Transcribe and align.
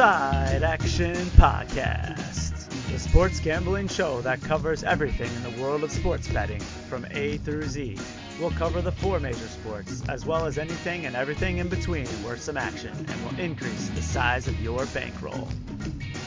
Side 0.00 0.62
Action 0.62 1.14
Podcast, 1.36 2.70
the 2.90 2.98
sports 2.98 3.38
gambling 3.38 3.86
show 3.86 4.22
that 4.22 4.40
covers 4.40 4.82
everything 4.82 5.30
in 5.34 5.42
the 5.42 5.62
world 5.62 5.84
of 5.84 5.92
sports 5.92 6.26
betting 6.26 6.60
from 6.88 7.06
A 7.10 7.36
through 7.36 7.64
Z. 7.64 7.98
We'll 8.40 8.50
cover 8.52 8.80
the 8.80 8.92
four 8.92 9.20
major 9.20 9.46
sports, 9.46 10.02
as 10.08 10.24
well 10.24 10.46
as 10.46 10.56
anything 10.56 11.04
and 11.04 11.14
everything 11.14 11.58
in 11.58 11.68
between 11.68 12.06
worth 12.24 12.40
some 12.40 12.56
action, 12.56 12.92
and 12.96 13.24
will 13.26 13.38
increase 13.38 13.90
the 13.90 14.00
size 14.00 14.48
of 14.48 14.58
your 14.62 14.86
bankroll. 14.86 15.46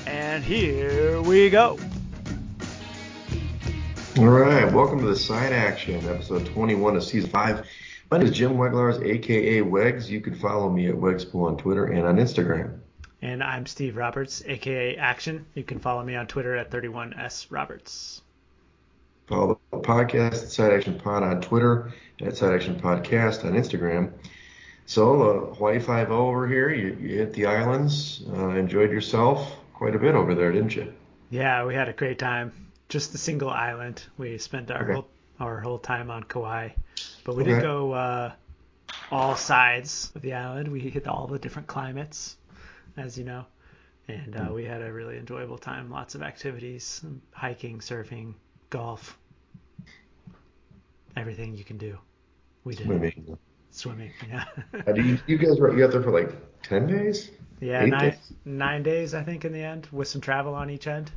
And 0.05 0.43
here 0.43 1.19
we 1.23 1.49
go. 1.49 1.79
All 4.19 4.27
right, 4.27 4.71
welcome 4.71 4.99
to 4.99 5.07
the 5.07 5.15
Side 5.15 5.51
Action, 5.51 6.07
episode 6.07 6.45
21 6.45 6.97
of 6.97 7.03
season 7.03 7.31
5. 7.31 7.65
My 8.11 8.19
name 8.19 8.27
is 8.27 8.37
Jim 8.37 8.51
Weglars, 8.51 9.03
aka 9.03 9.61
Wegs. 9.61 10.09
You 10.09 10.21
can 10.21 10.35
follow 10.35 10.69
me 10.69 10.89
at 10.89 10.93
Wegspool 10.93 11.47
on 11.47 11.57
Twitter 11.57 11.85
and 11.85 12.05
on 12.05 12.17
Instagram. 12.17 12.77
And 13.23 13.41
I'm 13.41 13.65
Steve 13.65 13.95
Roberts, 13.95 14.43
aka 14.45 14.97
Action. 14.97 15.45
You 15.53 15.63
can 15.63 15.79
follow 15.79 16.03
me 16.03 16.13
on 16.17 16.27
Twitter 16.27 16.57
at 16.57 16.69
31S 16.69 17.47
Roberts. 17.49 18.21
Follow 19.27 19.57
the 19.71 19.77
podcast 19.77 20.49
Side 20.49 20.73
Action 20.73 20.99
Pod 20.99 21.23
on 21.23 21.39
Twitter, 21.39 21.93
at 22.21 22.35
Side 22.35 22.53
Action 22.53 22.75
Podcast 22.81 23.45
on 23.45 23.53
Instagram. 23.53 24.11
So, 24.87 25.21
uh, 25.51 25.53
Hawaii 25.55 25.79
5 25.79 26.11
over 26.11 26.45
here, 26.49 26.69
you, 26.73 26.97
you 26.99 27.15
hit 27.19 27.31
the 27.31 27.45
islands, 27.45 28.25
uh, 28.33 28.49
enjoyed 28.49 28.91
yourself 28.91 29.55
quite 29.73 29.95
a 29.95 29.99
bit 29.99 30.15
over 30.15 30.35
there, 30.35 30.51
didn't 30.51 30.75
you? 30.75 30.91
Yeah, 31.29 31.63
we 31.65 31.75
had 31.75 31.87
a 31.87 31.93
great 31.93 32.19
time. 32.19 32.51
Just 32.89 33.13
the 33.13 33.17
single 33.17 33.49
island. 33.49 34.03
We 34.17 34.37
spent 34.37 34.69
our 34.69 34.83
Okay. 34.83 34.93
whole 34.95 35.07
our 35.39 35.61
whole 35.61 35.79
time 35.79 36.11
on 36.11 36.23
Kauai, 36.23 36.71
but 37.23 37.37
we 37.37 37.43
Okay. 37.43 37.53
did 37.53 37.61
go 37.61 37.93
uh, 37.93 38.33
all 39.11 39.37
sides 39.37 40.11
of 40.13 40.21
the 40.21 40.33
island. 40.33 40.67
We 40.67 40.81
hit 40.81 41.07
all 41.07 41.25
the 41.27 41.39
different 41.39 41.69
climates, 41.69 42.35
as 42.97 43.17
you 43.17 43.23
know, 43.23 43.45
and 44.07 44.35
Hmm. 44.35 44.47
uh, 44.47 44.53
we 44.53 44.65
had 44.65 44.81
a 44.81 44.91
really 44.91 45.17
enjoyable 45.17 45.57
time. 45.57 45.89
Lots 45.89 46.15
of 46.15 46.21
activities: 46.21 47.03
hiking, 47.33 47.79
surfing, 47.79 48.35
golf, 48.69 49.17
everything 51.15 51.55
you 51.55 51.63
can 51.63 51.77
do. 51.77 51.97
We 52.63 52.75
did 52.75 52.85
Swimming. 52.85 53.37
swimming. 53.71 54.13
Yeah, 54.29 54.45
Uh, 54.87 54.93
you, 54.93 55.17
you 55.27 55.37
guys 55.37 55.59
were 55.59 55.75
you 55.75 55.83
out 55.85 55.91
there 55.91 56.01
for 56.03 56.11
like 56.11 56.31
10 56.63 56.87
days? 56.87 57.31
yeah, 57.59 57.85
nine 57.85 58.11
days? 58.11 58.33
nine 58.45 58.83
days 58.83 59.13
I 59.13 59.23
think 59.23 59.45
in 59.45 59.53
the 59.53 59.63
end, 59.63 59.87
with 59.91 60.07
some 60.07 60.21
travel 60.21 60.53
on 60.55 60.69
each 60.69 60.87
end. 60.87 61.11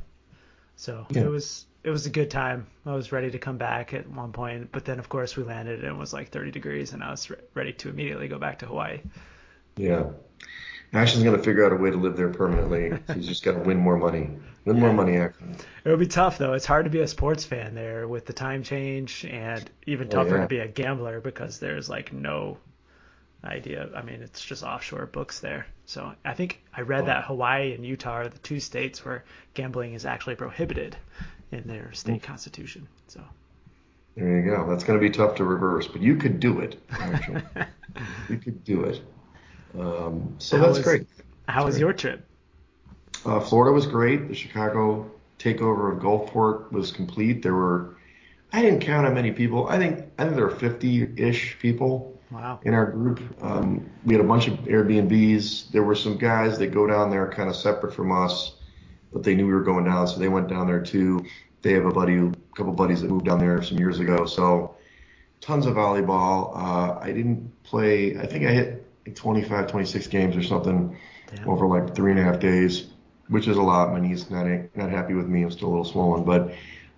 So 0.75 1.05
Yeah. 1.09 1.23
it 1.23 1.27
was 1.27 1.65
it 1.83 1.89
was 1.89 2.05
a 2.05 2.09
good 2.09 2.29
time. 2.29 2.67
I 2.85 2.93
was 2.95 3.11
ready 3.11 3.31
to 3.31 3.39
come 3.39 3.57
back 3.57 3.93
at 3.93 4.09
one 4.09 4.31
point, 4.33 4.71
but 4.71 4.85
then 4.85 4.99
of 4.99 5.09
course 5.09 5.37
we 5.37 5.43
landed 5.43 5.79
and 5.83 5.87
it 5.95 5.97
was 5.97 6.13
like 6.13 6.29
30 6.29 6.51
degrees, 6.51 6.93
and 6.93 7.03
I 7.03 7.11
was 7.11 7.29
re- 7.29 7.37
ready 7.53 7.73
to 7.73 7.89
immediately 7.89 8.27
go 8.27 8.37
back 8.39 8.59
to 8.59 8.65
Hawaii. 8.67 8.99
Yeah. 9.77 10.11
Action's 10.93 11.23
going 11.23 11.35
to 11.35 11.43
figure 11.43 11.65
out 11.65 11.73
a 11.73 11.75
way 11.75 11.91
to 11.91 11.97
live 11.97 12.15
there 12.15 12.29
permanently. 12.29 12.97
He's 13.13 13.27
just 13.27 13.43
got 13.43 13.53
to 13.53 13.59
win 13.59 13.77
more 13.77 13.97
money. 13.97 14.29
Win 14.65 14.79
more 14.79 14.93
money, 14.93 15.17
Ashton. 15.17 15.55
It 15.83 15.89
would 15.89 15.99
be 15.99 16.07
tough 16.07 16.37
though. 16.37 16.53
It's 16.53 16.65
hard 16.65 16.85
to 16.85 16.91
be 16.91 16.99
a 16.99 17.07
sports 17.07 17.43
fan 17.43 17.75
there 17.75 18.07
with 18.07 18.25
the 18.25 18.33
time 18.33 18.63
change, 18.63 19.25
and 19.25 19.69
even 19.85 20.07
Oh, 20.07 20.11
tougher 20.11 20.35
yeah. 20.35 20.41
to 20.41 20.47
be 20.47 20.59
a 20.59 20.67
gambler 20.67 21.21
because 21.21 21.59
there's 21.59 21.89
like 21.89 22.13
no 22.13 22.57
idea. 23.43 23.89
I 23.95 24.01
mean, 24.01 24.21
it's 24.21 24.43
just 24.43 24.63
offshore 24.63 25.05
books 25.05 25.39
there. 25.39 25.67
So 25.85 26.13
I 26.25 26.33
think 26.33 26.61
I 26.73 26.81
read 26.81 27.03
Oh. 27.03 27.07
that 27.07 27.25
Hawaii 27.25 27.73
and 27.73 27.85
Utah 27.85 28.11
are 28.11 28.27
the 28.29 28.39
two 28.39 28.59
states 28.59 29.05
where 29.05 29.23
gambling 29.53 29.93
is 29.93 30.05
actually 30.05 30.35
prohibited 30.35 30.97
in 31.51 31.67
their 31.67 31.93
state 31.93 32.21
hmm. 32.21 32.27
constitution. 32.27 32.87
So. 33.07 33.21
There 34.15 34.39
you 34.39 34.49
go. 34.49 34.67
That's 34.67 34.83
going 34.83 34.99
to 34.99 35.03
be 35.03 35.11
tough 35.11 35.35
to 35.35 35.43
reverse, 35.43 35.87
but 35.87 36.01
you 36.01 36.15
could 36.15 36.39
do 36.39 36.59
it, 36.59 36.81
actually. 36.89 37.43
you 38.29 38.37
could 38.37 38.63
do 38.63 38.83
it. 38.85 38.99
Um, 39.79 40.35
so 40.39 40.57
How 40.57 40.65
that's 40.65 40.77
was- 40.77 40.85
great. 40.85 41.07
How 41.47 41.65
was 41.65 41.79
your 41.79 41.93
trip? 41.93 42.25
Uh, 43.25 43.39
Florida 43.39 43.73
was 43.73 43.87
great. 43.87 44.27
The 44.27 44.35
Chicago 44.35 45.09
takeover 45.39 45.91
of 45.95 45.99
Gulfport 46.03 46.71
was 46.71 46.91
complete. 46.91 47.41
There 47.41 47.53
were, 47.53 47.95
I 48.53 48.61
didn't 48.61 48.81
count 48.81 49.07
how 49.07 49.13
many 49.13 49.31
people. 49.31 49.67
I 49.67 49.77
think 49.77 50.05
I 50.17 50.23
think 50.23 50.35
there 50.35 50.45
were 50.45 50.53
50-ish 50.53 51.57
people 51.59 52.13
Wow. 52.31 52.59
in 52.63 52.73
our 52.73 52.91
group. 52.91 53.21
Um, 53.41 53.89
we 54.03 54.13
had 54.13 54.23
a 54.23 54.27
bunch 54.27 54.47
of 54.49 54.55
Airbnbs. 54.65 55.71
There 55.71 55.83
were 55.83 55.95
some 55.95 56.17
guys 56.17 56.57
that 56.59 56.67
go 56.67 56.85
down 56.85 57.09
there 57.09 57.29
kind 57.31 57.49
of 57.49 57.55
separate 57.55 57.93
from 57.93 58.11
us, 58.11 58.55
but 59.13 59.23
they 59.23 59.33
knew 59.35 59.47
we 59.47 59.53
were 59.53 59.63
going 59.63 59.85
down, 59.85 60.07
so 60.09 60.19
they 60.19 60.27
went 60.27 60.49
down 60.49 60.67
there 60.67 60.81
too. 60.81 61.25
They 61.61 61.71
have 61.73 61.85
a 61.85 61.91
buddy, 61.91 62.17
a 62.17 62.31
couple 62.55 62.73
buddies 62.73 63.01
that 63.01 63.09
moved 63.09 63.25
down 63.25 63.39
there 63.39 63.61
some 63.63 63.77
years 63.79 63.99
ago. 63.99 64.25
So 64.25 64.75
tons 65.39 65.65
of 65.65 65.75
volleyball. 65.75 66.51
Uh, 66.55 66.99
I 67.01 67.13
didn't 67.13 67.51
play. 67.63 68.17
I 68.17 68.25
think 68.25 68.45
I 68.45 68.51
hit 68.51 68.76
25, 69.15 69.67
26 69.67 70.07
games 70.07 70.35
or 70.35 70.43
something 70.43 70.97
Damn. 71.35 71.49
over 71.49 71.67
like 71.67 71.95
three 71.95 72.11
and 72.11 72.19
a 72.19 72.23
half 72.23 72.39
days, 72.39 72.87
which 73.27 73.47
is 73.47 73.57
a 73.57 73.61
lot. 73.61 73.91
My 73.91 73.99
knee's 73.99 74.29
not 74.29 74.45
not 74.75 74.89
happy 74.89 75.13
with 75.13 75.27
me. 75.27 75.43
I'm 75.43 75.51
still 75.51 75.69
a 75.69 75.71
little 75.71 75.85
swollen, 75.85 76.23
but 76.23 76.53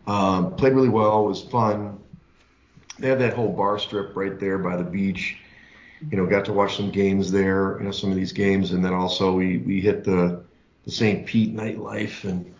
um, 0.07 0.55
played 0.55 0.73
really 0.73 0.89
well. 0.89 1.25
It 1.25 1.29
was 1.29 1.43
fun. 1.43 1.99
They 2.97 3.07
have 3.09 3.19
that 3.19 3.33
whole 3.33 3.53
bar 3.53 3.79
strip 3.79 4.15
right 4.15 4.39
there 4.39 4.57
by 4.57 4.75
the 4.75 4.83
beach. 4.83 5.37
You 6.09 6.17
know, 6.17 6.25
got 6.25 6.45
to 6.45 6.53
watch 6.53 6.77
some 6.77 6.91
games 6.91 7.31
there. 7.31 7.77
You 7.79 7.85
know, 7.85 7.91
some 7.91 8.09
of 8.09 8.15
these 8.15 8.31
games, 8.31 8.71
and 8.71 8.83
then 8.83 8.93
also 8.93 9.33
we 9.33 9.57
we 9.57 9.81
hit 9.81 10.03
the 10.03 10.43
the 10.85 10.91
St. 10.91 11.25
Pete 11.25 11.55
nightlife 11.55 12.23
and 12.23 12.53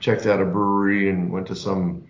checked 0.00 0.26
out 0.26 0.40
a 0.40 0.44
brewery 0.44 1.08
and 1.08 1.30
went 1.30 1.46
to 1.46 1.54
some 1.54 2.08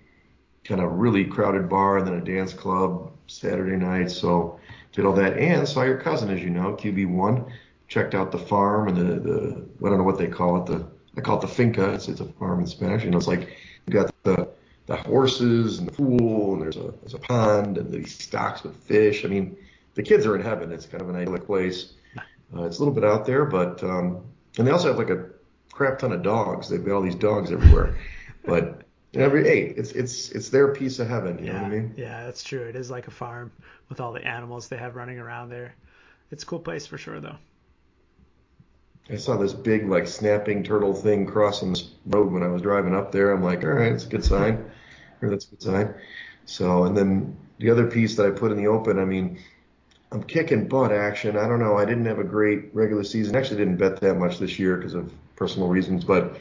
kind 0.65 0.81
of 0.81 0.93
really 0.93 1.25
crowded 1.25 1.69
bar 1.69 1.99
and 1.99 2.07
then 2.07 2.15
a 2.15 2.25
dance 2.25 2.53
club 2.53 3.13
Saturday 3.27 3.77
night. 3.77 4.11
So 4.11 4.59
did 4.97 5.05
all 5.05 5.13
that 5.13 5.37
and 5.37 5.69
saw 5.69 5.83
your 5.83 5.99
cousin, 5.99 6.31
as 6.31 6.43
you 6.43 6.51
know, 6.51 6.75
QB1. 6.75 7.49
Checked 7.87 8.15
out 8.17 8.33
the 8.33 8.39
farm 8.39 8.89
and 8.89 8.97
the, 8.97 9.21
the 9.21 9.69
I 9.85 9.89
don't 9.89 9.99
know 9.99 10.05
what 10.05 10.19
they 10.19 10.27
call 10.27 10.61
it. 10.61 10.67
The 10.67 10.85
I 11.17 11.21
call 11.21 11.39
it 11.39 11.43
the 11.43 11.49
finca. 11.49 11.93
It's, 11.93 12.09
it's 12.09 12.21
a 12.21 12.25
farm 12.25 12.59
in 12.61 12.67
Spanish. 12.67 13.05
Know, 13.05 13.17
it's 13.17 13.29
like 13.29 13.57
you 13.87 13.93
got 13.93 14.13
the 14.25 14.49
the 14.87 14.97
horses 14.97 15.79
and 15.79 15.87
the 15.87 15.93
pool 15.93 16.55
and 16.55 16.63
there's 16.63 16.77
a 16.77 16.93
there's 17.03 17.15
a 17.15 17.19
pond 17.19 17.79
and 17.79 17.93
these 17.93 18.19
stocks 18.19 18.65
with 18.65 18.75
fish. 18.75 19.25
I 19.25 19.29
mean, 19.29 19.57
the 19.95 20.03
kids 20.03 20.27
are 20.27 20.35
in 20.35 20.43
heaven. 20.43 20.73
It's 20.73 20.87
kind 20.87 21.03
of 21.03 21.11
an 21.11 21.17
idyllic 21.17 21.47
place. 21.47 21.93
Uh, 22.57 22.65
it's 22.65 22.79
a 22.79 22.81
little 22.81 22.95
bit 22.95 23.05
out 23.05 23.27
there, 23.27 23.45
but 23.45 23.85
um, 23.85 24.25
and 24.59 24.67
they 24.67 24.73
also 24.73 24.89
have 24.89 24.99
like 24.99 25.11
a 25.11 25.27
crap 25.71 25.99
ton 25.99 26.11
of 26.11 26.23
dogs. 26.23 26.69
They've 26.69 26.85
got 26.85 26.97
all 26.97 27.03
these 27.03 27.15
dogs 27.15 27.53
everywhere. 27.53 27.99
but 28.45 28.83
every 29.15 29.45
hey, 29.45 29.75
it's 29.77 29.93
it's 29.93 30.31
it's 30.31 30.49
their 30.49 30.73
piece 30.73 30.99
of 30.99 31.09
heaven. 31.09 31.39
You 31.39 31.47
know 31.47 31.53
yeah, 31.53 31.63
what 31.63 31.67
I 31.67 31.75
mean? 31.75 31.95
yeah, 31.97 32.25
that's 32.25 32.43
true. 32.43 32.63
It 32.63 32.77
is 32.77 32.91
like 32.91 33.07
a 33.07 33.11
farm 33.11 33.53
with 33.89 34.01
all 34.01 34.13
the 34.13 34.25
animals 34.27 34.69
they 34.69 34.77
have 34.77 34.97
running 34.97 35.19
around 35.19 35.49
there. 35.49 35.75
It's 36.31 36.43
a 36.43 36.47
cool 36.47 36.61
place 36.61 36.87
for 36.87 36.99
sure, 36.99 37.21
though. 37.21 37.37
I 39.09 39.17
saw 39.17 39.37
this 39.37 39.53
big 39.53 39.89
like 39.89 40.09
snapping 40.09 40.65
turtle 40.65 40.93
thing 40.93 41.27
crossing 41.27 41.71
this 41.71 41.91
road 42.07 42.33
when 42.33 42.43
I 42.43 42.49
was 42.49 42.63
driving 42.63 42.95
up 42.95 43.13
there. 43.13 43.31
I'm 43.31 43.43
like, 43.43 43.63
all 43.63 43.71
right, 43.71 43.93
it's 43.93 44.05
a 44.05 44.09
good 44.09 44.25
sign. 44.25 44.69
or 45.23 45.31
that's 45.31 45.47
a 45.47 45.51
good 45.51 45.63
sign. 45.63 45.95
So 46.45 46.85
and 46.85 46.97
then 46.97 47.37
the 47.59 47.71
other 47.71 47.87
piece 47.87 48.17
that 48.17 48.27
I 48.27 48.31
put 48.31 48.51
in 48.51 48.57
the 48.57 48.67
open, 48.67 48.99
I 48.99 49.05
mean, 49.05 49.39
I'm 50.13 50.23
kicking 50.23 50.67
butt 50.67 50.93
action. 50.93 51.37
I 51.37 51.47
don't 51.47 51.61
know. 51.61 51.77
I 51.77 51.85
didn't 51.85 52.07
have 52.07 52.19
a 52.19 52.25
great 52.25 52.75
regular 52.75 53.05
season. 53.05 53.37
Actually, 53.37 53.59
didn't 53.59 53.77
bet 53.77 54.01
that 54.01 54.15
much 54.17 54.39
this 54.39 54.59
year 54.59 54.77
because 54.77 54.95
of 54.95 55.13
personal 55.37 55.69
reasons, 55.69 56.05
but 56.05 56.39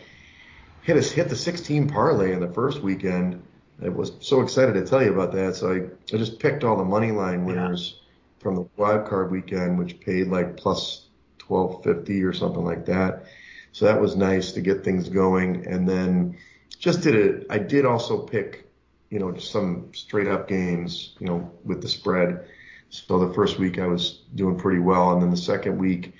hit 0.85 0.97
us 0.97 1.09
hit 1.09 1.29
the 1.29 1.35
16 1.35 1.89
parlay 1.89 2.31
in 2.31 2.39
the 2.39 2.53
first 2.53 2.81
weekend. 2.81 3.41
I 3.83 3.89
was 3.89 4.13
so 4.19 4.41
excited 4.41 4.73
to 4.73 4.85
tell 4.85 5.03
you 5.03 5.11
about 5.11 5.31
that. 5.31 5.55
So 5.55 5.73
I, 5.73 5.77
I 6.13 6.17
just 6.17 6.39
picked 6.39 6.63
all 6.63 6.77
the 6.77 6.85
money 6.85 7.11
line 7.11 7.43
winners 7.43 8.01
from 8.39 8.55
the 8.55 8.67
wild 8.77 9.07
card 9.07 9.31
weekend, 9.31 9.79
which 9.79 9.99
paid 9.99 10.27
like 10.27 10.55
plus 10.55 11.07
1250 11.47 12.23
or 12.23 12.33
something 12.33 12.63
like 12.63 12.85
that. 12.85 13.25
So 13.71 13.85
that 13.85 13.99
was 13.99 14.15
nice 14.15 14.51
to 14.51 14.61
get 14.61 14.83
things 14.83 15.09
going. 15.09 15.65
And 15.65 15.89
then 15.89 16.37
just 16.77 17.01
did 17.01 17.15
it. 17.15 17.47
I 17.49 17.57
did 17.57 17.85
also 17.85 18.19
pick, 18.19 18.69
you 19.09 19.17
know, 19.17 19.31
just 19.31 19.51
some 19.51 19.89
straight 19.91 20.27
up 20.27 20.47
games, 20.47 21.15
you 21.19 21.25
know, 21.25 21.51
with 21.63 21.81
the 21.81 21.89
spread. 21.89 22.45
So 22.91 23.27
the 23.27 23.33
first 23.33 23.57
week 23.57 23.79
I 23.79 23.87
was 23.87 24.21
doing 24.35 24.55
pretty 24.59 24.79
well. 24.79 25.13
And 25.13 25.21
then 25.21 25.31
the 25.31 25.37
second 25.37 25.79
week, 25.79 26.13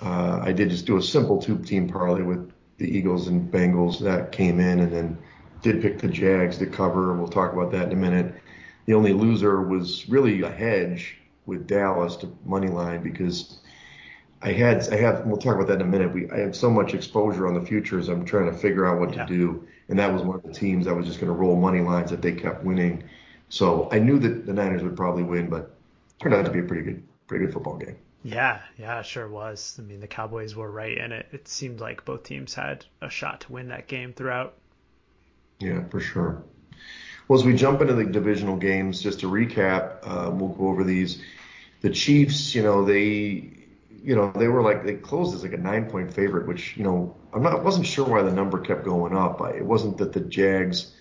uh, 0.00 0.40
I 0.42 0.52
did 0.52 0.70
just 0.70 0.86
do 0.86 0.96
a 0.96 1.02
simple 1.02 1.40
two 1.40 1.58
team 1.58 1.86
parlay 1.86 2.22
with 2.22 2.50
the 2.78 2.86
Eagles 2.86 3.28
and 3.28 3.50
Bengals 3.50 3.98
that 4.00 4.32
came 4.32 4.60
in 4.60 4.80
and 4.80 4.92
then 4.92 5.18
did 5.62 5.80
pick 5.82 5.98
the 5.98 6.08
Jags 6.08 6.58
to 6.58 6.66
cover. 6.66 7.14
We'll 7.14 7.28
talk 7.28 7.52
about 7.52 7.72
that 7.72 7.86
in 7.86 7.92
a 7.92 7.96
minute. 7.96 8.34
The 8.86 8.94
only 8.94 9.12
loser 9.12 9.62
was 9.62 10.08
really 10.08 10.42
a 10.42 10.50
hedge 10.50 11.16
with 11.46 11.66
Dallas 11.66 12.16
to 12.16 12.32
money 12.44 12.68
line 12.68 13.02
because 13.02 13.58
I 14.42 14.52
had 14.52 14.86
I 14.92 14.96
have 14.96 15.26
we'll 15.26 15.38
talk 15.38 15.54
about 15.56 15.68
that 15.68 15.76
in 15.76 15.80
a 15.82 15.84
minute. 15.90 16.12
We 16.12 16.30
I 16.30 16.38
have 16.38 16.54
so 16.54 16.70
much 16.70 16.94
exposure 16.94 17.46
on 17.48 17.54
the 17.54 17.60
futures. 17.60 18.08
I'm 18.08 18.24
trying 18.24 18.50
to 18.50 18.56
figure 18.56 18.86
out 18.86 19.00
what 19.00 19.14
Yeah. 19.14 19.24
to 19.24 19.34
do, 19.36 19.66
and 19.88 19.98
that 19.98 20.12
was 20.12 20.22
one 20.22 20.36
of 20.36 20.42
the 20.42 20.52
teams 20.52 20.86
I 20.86 20.92
was 20.92 21.06
just 21.06 21.18
going 21.20 21.32
to 21.32 21.38
roll 21.38 21.56
money 21.56 21.80
lines 21.80 22.10
that 22.10 22.22
they 22.22 22.32
kept 22.32 22.62
winning. 22.64 23.02
So 23.48 23.88
I 23.92 23.98
knew 23.98 24.18
that 24.18 24.46
the 24.46 24.52
Niners 24.52 24.82
would 24.82 24.96
probably 24.96 25.22
win, 25.22 25.48
but 25.48 25.74
turned 26.20 26.34
out 26.34 26.44
to 26.44 26.50
be 26.50 26.60
a 26.60 26.64
pretty 26.64 26.82
good 26.82 27.02
pretty 27.26 27.46
good 27.46 27.54
football 27.54 27.76
game. 27.78 27.96
Yeah, 28.26 28.58
yeah, 28.76 29.02
sure 29.02 29.28
was. 29.28 29.76
I 29.78 29.82
mean, 29.82 30.00
the 30.00 30.08
Cowboys 30.08 30.56
were 30.56 30.68
right 30.68 30.98
in 30.98 31.12
it. 31.12 31.26
It 31.30 31.46
seemed 31.46 31.78
like 31.78 32.04
both 32.04 32.24
teams 32.24 32.54
had 32.54 32.84
a 33.00 33.08
shot 33.08 33.42
to 33.42 33.52
win 33.52 33.68
that 33.68 33.86
game 33.86 34.12
throughout. 34.12 34.54
Yeah, 35.60 35.84
for 35.84 36.00
sure. 36.00 36.42
Well, 37.28 37.38
as 37.38 37.44
we 37.44 37.54
jump 37.54 37.82
into 37.82 37.94
the 37.94 38.04
divisional 38.04 38.56
games, 38.56 39.00
just 39.00 39.20
to 39.20 39.30
recap, 39.30 39.98
uh, 40.02 40.32
we'll 40.32 40.48
go 40.48 40.66
over 40.66 40.82
these. 40.82 41.22
The 41.82 41.90
Chiefs, 41.90 42.52
you 42.52 42.64
know, 42.64 42.84
they 42.84 43.52
you 44.02 44.16
know, 44.16 44.32
they 44.32 44.48
were 44.48 44.60
like 44.60 44.84
they 44.84 44.94
closed 44.94 45.32
as 45.32 45.44
like 45.44 45.52
a 45.52 45.56
nine 45.58 45.88
point 45.88 46.12
favorite, 46.12 46.48
which 46.48 46.76
you 46.76 46.82
know 46.82 47.14
I'm 47.32 47.44
not 47.44 47.62
wasn't 47.62 47.86
sure 47.86 48.08
why 48.08 48.22
the 48.22 48.32
number 48.32 48.58
kept 48.58 48.84
going 48.84 49.16
up. 49.16 49.40
It 49.54 49.64
wasn't 49.64 49.98
that 49.98 50.12
the 50.12 50.20
Jags 50.20 50.92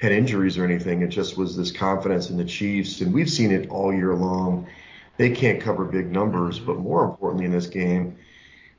had 0.00 0.10
injuries 0.10 0.58
or 0.58 0.64
anything. 0.64 1.02
It 1.02 1.08
just 1.10 1.36
was 1.38 1.56
this 1.56 1.70
confidence 1.70 2.30
in 2.30 2.36
the 2.36 2.44
Chiefs, 2.44 3.00
and 3.00 3.14
we've 3.14 3.30
seen 3.30 3.52
it 3.52 3.70
all 3.70 3.94
year 3.94 4.16
long. 4.16 4.66
They 5.16 5.30
can't 5.30 5.60
cover 5.60 5.84
big 5.84 6.10
numbers, 6.10 6.58
but 6.58 6.78
more 6.78 7.04
importantly 7.04 7.46
in 7.46 7.52
this 7.52 7.66
game, 7.66 8.16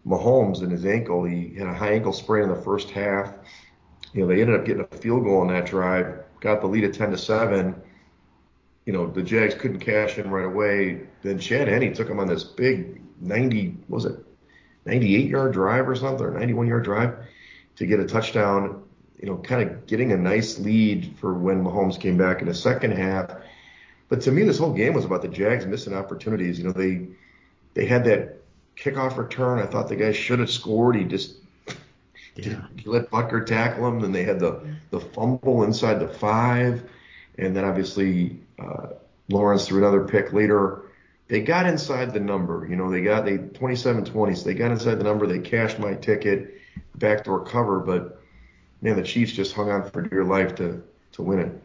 Mahomes 0.06 0.62
and 0.62 0.72
his 0.72 0.86
ankle. 0.86 1.24
He 1.24 1.56
had 1.56 1.68
a 1.68 1.74
high 1.74 1.94
ankle 1.94 2.14
sprain 2.14 2.44
in 2.44 2.50
the 2.50 2.62
first 2.62 2.90
half. 2.92 3.34
You 4.14 4.22
know, 4.22 4.28
they 4.28 4.42
ended 4.42 4.60
up 4.60 4.66
getting 4.66 4.86
a 4.90 4.98
field 4.98 5.24
goal 5.24 5.42
on 5.42 5.48
that 5.48 5.66
drive, 5.66 6.24
got 6.42 6.62
the 6.62 6.68
lead 6.68 6.84
at 6.84 6.94
10 6.94 7.12
to 7.12 7.18
seven 7.18 7.76
you 8.86 8.94
know, 8.94 9.08
the 9.08 9.24
Jags 9.24 9.56
couldn't 9.56 9.80
cash 9.80 10.18
in 10.18 10.30
right 10.30 10.46
away. 10.46 11.02
Then 11.24 11.40
Chad 11.40 11.68
Henne 11.68 11.94
took 11.94 12.08
him 12.08 12.20
on 12.20 12.28
this 12.28 12.44
big 12.44 13.02
90, 13.20 13.78
was 13.90 14.06
it 14.06 14.16
98 14.86 15.28
yard 15.28 15.54
drive 15.54 15.90
or 15.90 15.96
something, 15.96 16.26
or 16.26 16.32
91 16.32 16.68
yard 16.68 16.84
drive 16.84 17.16
to 17.78 17.86
get 17.86 18.00
a 18.00 18.06
touchdown, 18.06 18.84
you 19.20 19.28
know, 19.28 19.38
kind 19.38 19.68
of 19.68 19.88
getting 19.88 20.12
a 20.12 20.18
nice 20.18 20.60
lead 20.60 21.16
for 21.20 21.34
when 21.34 21.64
Mahomes 21.64 22.00
came 22.00 22.18
back 22.18 22.42
in 22.42 22.48
the 22.48 22.54
second 22.54 22.92
half. 22.92 23.32
But 24.10 24.22
to 24.22 24.31
me, 24.31 24.44
this 24.44 24.57
whole 24.57 24.74
game 24.74 24.94
was 24.94 25.06
about 25.06 25.22
the 25.22 25.28
Jags 25.28 25.66
missing 25.66 25.94
opportunities. 25.94 26.60
You 26.60 26.66
know, 26.66 26.72
they 26.72 27.07
they 27.74 27.86
had 27.86 28.06
that 28.06 28.42
kickoff 28.75 29.18
return. 29.18 29.60
I 29.60 29.66
thought 29.66 29.90
the 29.90 29.96
guy 29.96 30.12
should 30.12 30.40
have 30.40 30.52
scored. 30.52 30.96
He 30.96 31.04
just 31.04 31.38
yeah. 32.36 32.62
he 32.75 32.90
let 32.90 33.10
Butker 33.10 33.46
tackle 33.46 33.88
him. 33.88 34.00
Then 34.00 34.12
they 34.12 34.24
had 34.24 34.40
the 34.40 34.62
the 34.92 35.00
fumble 35.00 35.63
inside 35.63 36.00
the 36.00 36.07
five, 36.07 36.84
and 37.38 37.56
then 37.56 37.66
obviously 37.66 38.40
uh, 38.60 38.88
Lawrence 39.30 39.68
threw 39.68 39.80
another 39.80 40.04
pick 40.04 40.34
later. 40.34 40.84
They 41.28 41.42
got 41.42 41.66
inside 41.66 42.13
the 42.13 42.19
number. 42.19 42.68
You 42.69 42.75
know, 42.75 42.92
they 42.92 43.01
got 43.01 43.25
they 43.25 43.40
27-20, 43.40 44.38
so 44.38 44.44
they 44.44 44.54
got 44.54 44.69
inside 44.69 44.96
the 44.96 45.04
number. 45.04 45.25
They 45.25 45.40
cashed 45.40 45.80
my 45.80 45.96
ticket, 45.96 46.62
backdoor 46.96 47.46
cover, 47.46 47.80
but 47.80 48.22
man, 48.81 48.96
the 48.96 49.01
Chiefs 49.01 49.31
just 49.31 49.54
hung 49.54 49.72
on 49.72 49.90
for 49.90 50.04
dear 50.04 50.24
life 50.24 50.54
to 50.56 50.84
to 51.13 51.24
win 51.24 51.40
it. 51.40 51.62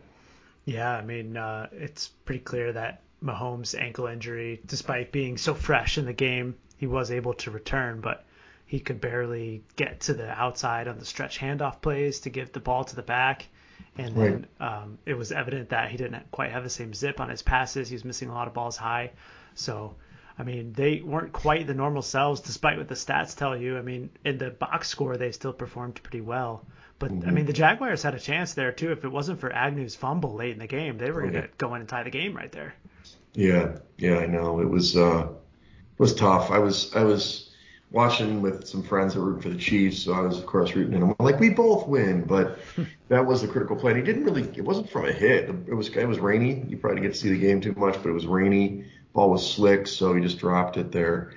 Yeah, 0.64 0.90
I 0.90 1.02
mean, 1.02 1.36
uh, 1.36 1.68
it's 1.72 2.08
pretty 2.08 2.40
clear 2.40 2.72
that 2.72 3.02
Mahomes' 3.22 3.78
ankle 3.78 4.06
injury, 4.06 4.60
despite 4.66 5.12
being 5.12 5.36
so 5.36 5.54
fresh 5.54 5.98
in 5.98 6.06
the 6.06 6.12
game, 6.12 6.56
he 6.76 6.86
was 6.86 7.10
able 7.10 7.34
to 7.34 7.50
return, 7.50 8.00
but 8.00 8.24
he 8.66 8.80
could 8.80 9.00
barely 9.00 9.62
get 9.76 10.00
to 10.00 10.14
the 10.14 10.30
outside 10.30 10.88
on 10.88 10.98
the 10.98 11.04
stretch 11.04 11.38
handoff 11.38 11.80
plays 11.80 12.20
to 12.20 12.30
give 12.30 12.52
the 12.52 12.60
ball 12.60 12.84
to 12.84 12.96
the 12.96 13.02
back 13.02 13.46
and 13.98 14.16
then 14.16 14.46
right. 14.60 14.82
um, 14.82 14.98
it 15.04 15.14
was 15.14 15.32
evident 15.32 15.70
that 15.70 15.90
he 15.90 15.96
didn't 15.96 16.30
quite 16.30 16.52
have 16.52 16.62
the 16.62 16.70
same 16.70 16.94
zip 16.94 17.20
on 17.20 17.28
his 17.28 17.42
passes. 17.42 17.88
He 17.88 17.94
was 17.94 18.04
missing 18.04 18.28
a 18.28 18.34
lot 18.34 18.48
of 18.48 18.54
balls 18.54 18.76
high. 18.76 19.12
So, 19.54 19.96
I 20.38 20.42
mean, 20.42 20.72
they 20.72 21.00
weren't 21.00 21.32
quite 21.32 21.66
the 21.66 21.74
normal 21.74 22.02
selves, 22.02 22.40
despite 22.40 22.78
what 22.78 22.88
the 22.88 22.94
stats 22.94 23.36
tell 23.36 23.56
you. 23.56 23.76
I 23.76 23.82
mean, 23.82 24.10
in 24.24 24.38
the 24.38 24.50
box 24.50 24.88
score, 24.88 25.16
they 25.16 25.32
still 25.32 25.52
performed 25.52 26.00
pretty 26.02 26.20
well. 26.20 26.64
But 27.00 27.10
mm-hmm. 27.10 27.28
I 27.28 27.32
mean, 27.32 27.46
the 27.46 27.52
Jaguars 27.52 28.02
had 28.04 28.14
a 28.14 28.20
chance 28.20 28.54
there 28.54 28.70
too. 28.70 28.92
If 28.92 29.04
it 29.04 29.08
wasn't 29.08 29.40
for 29.40 29.50
Agnew's 29.52 29.96
fumble 29.96 30.34
late 30.34 30.52
in 30.52 30.60
the 30.60 30.68
game, 30.68 30.98
they 30.98 31.10
were 31.10 31.22
gonna 31.22 31.48
go 31.58 31.74
in 31.74 31.80
and 31.80 31.88
tie 31.88 32.04
the 32.04 32.10
game 32.10 32.36
right 32.36 32.52
there. 32.52 32.74
Yeah, 33.32 33.78
yeah, 33.96 34.18
I 34.18 34.26
know. 34.26 34.60
It 34.60 34.68
was 34.68 34.96
uh, 34.96 35.26
it 35.28 35.98
was 35.98 36.14
tough. 36.14 36.50
I 36.52 36.58
was 36.58 36.94
I 36.94 37.02
was 37.02 37.50
watching 37.90 38.42
with 38.42 38.68
some 38.68 38.82
friends 38.82 39.14
that 39.14 39.20
root 39.20 39.42
for 39.42 39.48
the 39.48 39.56
Chiefs, 39.56 40.02
so 40.02 40.12
I 40.12 40.20
was 40.20 40.38
of 40.38 40.46
course 40.46 40.74
rooting 40.74 40.94
and 40.94 41.04
I'm 41.18 41.24
like, 41.24 41.40
we 41.40 41.48
both 41.48 41.88
win, 41.88 42.22
but 42.24 42.58
that 43.08 43.24
was 43.24 43.40
the 43.40 43.48
critical 43.48 43.76
play. 43.76 43.92
And 43.92 44.00
he 44.00 44.06
didn't 44.06 44.24
really, 44.24 44.42
it 44.54 44.64
wasn't 44.64 44.90
from 44.90 45.06
a 45.06 45.12
hit. 45.12 45.48
It 45.66 45.74
was 45.74 45.88
it 45.88 46.06
was 46.06 46.18
rainy. 46.18 46.64
You 46.68 46.76
probably 46.76 47.00
didn't 47.00 47.12
get 47.12 47.14
to 47.14 47.20
see 47.20 47.30
the 47.30 47.38
game 47.38 47.62
too 47.62 47.74
much, 47.78 47.94
but 47.94 48.10
it 48.10 48.12
was 48.12 48.26
rainy. 48.26 48.84
Ball 49.14 49.30
was 49.30 49.50
slick, 49.50 49.86
so 49.86 50.14
he 50.14 50.20
just 50.20 50.38
dropped 50.38 50.76
it 50.76 50.92
there. 50.92 51.32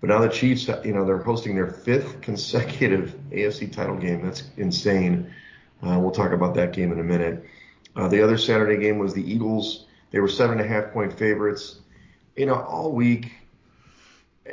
But 0.00 0.10
now 0.10 0.20
the 0.20 0.28
Chiefs, 0.28 0.68
you 0.84 0.92
know, 0.92 1.04
they're 1.04 1.18
hosting 1.18 1.54
their 1.54 1.68
fifth 1.68 2.20
consecutive 2.20 3.16
AFC 3.30 3.72
title 3.72 3.96
game. 3.96 4.22
That's 4.22 4.44
insane. 4.56 5.32
Uh, 5.82 5.98
we'll 5.98 6.10
talk 6.10 6.32
about 6.32 6.54
that 6.54 6.72
game 6.72 6.92
in 6.92 7.00
a 7.00 7.04
minute. 7.04 7.44
Uh, 7.94 8.08
the 8.08 8.22
other 8.22 8.36
Saturday 8.36 8.80
game 8.80 8.98
was 8.98 9.14
the 9.14 9.30
Eagles. 9.30 9.86
They 10.10 10.20
were 10.20 10.28
seven 10.28 10.60
and 10.60 10.68
a 10.68 10.72
half 10.72 10.92
point 10.92 11.12
favorites. 11.18 11.80
You 12.36 12.46
know, 12.46 12.54
all 12.54 12.92
week 12.92 13.32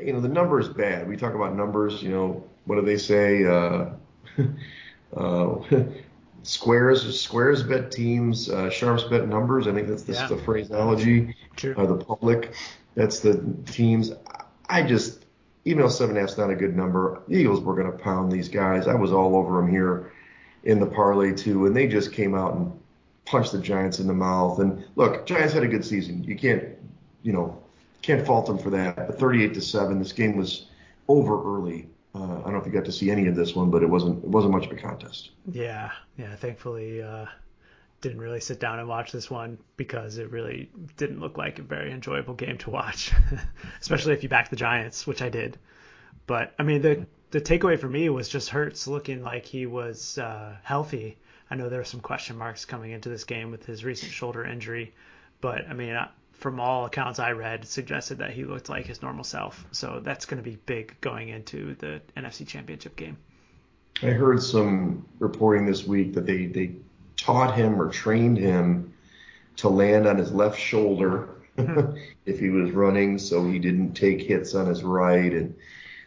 you 0.01 0.13
know, 0.13 0.19
the 0.19 0.27
number 0.27 0.59
is 0.59 0.69
bad. 0.69 1.07
We 1.07 1.17
talk 1.17 1.33
about 1.33 1.55
numbers, 1.55 2.01
you 2.01 2.09
know, 2.09 2.43
what 2.65 2.75
do 2.75 2.81
they 2.81 2.97
say? 2.97 3.45
Uh, 3.45 3.89
uh, 5.17 5.55
squares, 6.43 7.19
squares 7.19 7.63
bet 7.63 7.91
teams, 7.91 8.49
uh, 8.49 8.69
sharps 8.69 9.03
bet 9.03 9.27
numbers. 9.27 9.67
I 9.67 9.73
think 9.73 9.87
that's, 9.87 10.03
that's 10.03 10.19
yeah. 10.19 10.27
the 10.27 10.37
phraseology. 10.37 11.35
True. 11.55 11.75
Uh, 11.77 11.85
the 11.85 11.97
public, 11.97 12.53
that's 12.95 13.19
the 13.19 13.43
teams. 13.65 14.11
I 14.67 14.83
just, 14.83 15.22
even 15.65 15.81
though 15.81 15.89
seven 15.89 16.15
and 16.15 16.17
a 16.17 16.21
half 16.21 16.31
is 16.31 16.37
not 16.37 16.49
a 16.49 16.55
good 16.55 16.75
number, 16.75 17.21
the 17.27 17.37
Eagles 17.37 17.61
were 17.61 17.75
going 17.75 17.91
to 17.91 17.97
pound 17.97 18.31
these 18.31 18.49
guys. 18.49 18.87
I 18.87 18.95
was 18.95 19.11
all 19.11 19.35
over 19.35 19.57
them 19.57 19.69
here 19.69 20.11
in 20.63 20.79
the 20.79 20.85
parlay 20.85 21.33
too, 21.33 21.65
and 21.65 21.75
they 21.75 21.87
just 21.87 22.11
came 22.11 22.35
out 22.35 22.55
and 22.55 22.71
punched 23.25 23.51
the 23.51 23.59
Giants 23.59 23.99
in 23.99 24.07
the 24.07 24.13
mouth. 24.13 24.59
And 24.59 24.83
look, 24.95 25.25
Giants 25.25 25.53
had 25.53 25.63
a 25.63 25.67
good 25.67 25.85
season. 25.85 26.23
You 26.23 26.35
can't, 26.35 26.63
you 27.21 27.33
know, 27.33 27.61
can't 28.01 28.25
fault 28.25 28.45
them 28.45 28.57
for 28.57 28.69
that. 28.71 28.95
But 28.95 29.19
38 29.19 29.53
to 29.53 29.61
seven, 29.61 29.99
this 29.99 30.11
game 30.11 30.35
was 30.35 30.67
over 31.07 31.41
early. 31.55 31.87
Uh, 32.15 32.39
I 32.39 32.43
don't 32.43 32.53
know 32.53 32.59
if 32.59 32.65
you 32.65 32.71
got 32.71 32.85
to 32.85 32.91
see 32.91 33.09
any 33.09 33.27
of 33.27 33.35
this 33.35 33.55
one, 33.55 33.71
but 33.71 33.81
it 33.81 33.89
wasn't 33.89 34.23
it 34.23 34.29
wasn't 34.29 34.53
much 34.53 34.67
of 34.67 34.71
a 34.71 34.75
contest. 34.75 35.31
Yeah, 35.51 35.89
yeah. 36.17 36.35
Thankfully, 36.35 37.01
uh, 37.01 37.25
didn't 38.03 38.19
really 38.19 38.41
sit 38.41 38.59
down 38.59 38.79
and 38.79 38.87
watch 38.87 39.13
this 39.13 39.31
one 39.31 39.57
because 39.77 40.17
it 40.17 40.29
really 40.29 40.69
didn't 40.97 41.21
look 41.21 41.37
like 41.37 41.57
a 41.57 41.61
very 41.63 41.89
enjoyable 41.91 42.33
game 42.33 42.57
to 42.59 42.69
watch, 42.69 43.13
especially 43.81 44.13
if 44.13 44.21
you 44.21 44.29
back 44.29 44.49
the 44.49 44.57
Giants, 44.57 45.07
which 45.07 45.21
I 45.21 45.29
did. 45.29 45.57
But 46.27 46.53
I 46.59 46.63
mean, 46.63 46.81
the 46.81 47.07
the 47.31 47.41
takeaway 47.41 47.79
for 47.79 47.87
me 47.87 48.09
was 48.09 48.27
just 48.29 48.49
Hurts 48.49 48.87
looking 48.87 49.23
like 49.23 49.45
he 49.45 49.65
was 49.65 50.17
uh, 50.17 50.55
healthy. 50.63 51.17
I 51.49 51.55
know 51.55 51.69
there 51.69 51.79
were 51.79 51.85
some 51.85 52.01
question 52.01 52.37
marks 52.37 52.65
coming 52.65 52.91
into 52.91 53.09
this 53.09 53.23
game 53.23 53.51
with 53.51 53.65
his 53.65 53.85
recent 53.85 54.11
shoulder 54.11 54.45
injury, 54.45 54.93
but 55.39 55.67
I 55.69 55.73
mean, 55.73 55.97
from 56.33 56.59
all 56.59 56.85
accounts 56.85 57.19
I 57.19 57.31
read, 57.31 57.65
suggested 57.65 58.17
that 58.17 58.31
he 58.31 58.43
looked 58.43 58.67
like 58.67 58.85
his 58.85 59.01
normal 59.01 59.23
self. 59.23 59.65
So 59.71 60.01
that's 60.03 60.25
going 60.25 60.43
to 60.43 60.47
be 60.47 60.57
big 60.65 60.99
going 60.99 61.29
into 61.29 61.75
the 61.75 62.01
NFC 62.17 62.45
Championship 62.45 62.97
game. 62.97 63.17
I 64.01 64.07
heard 64.07 64.43
some 64.43 65.05
reporting 65.19 65.65
this 65.65 65.85
week 65.85 66.13
that 66.15 66.25
they, 66.25 66.47
they 66.47 66.75
taught 67.17 67.55
him 67.55 67.81
or 67.81 67.89
trained 67.89 68.37
him 68.37 68.93
to 69.57 69.69
land 69.69 70.07
on 70.07 70.17
his 70.17 70.31
left 70.31 70.59
shoulder 70.59 71.29
hmm. 71.57 71.95
if 72.25 72.39
he 72.39 72.49
was 72.49 72.71
running, 72.71 73.17
so 73.17 73.45
he 73.45 73.59
didn't 73.59 73.93
take 73.93 74.21
hits 74.21 74.55
on 74.55 74.67
his 74.67 74.83
right. 74.83 75.31
And 75.33 75.55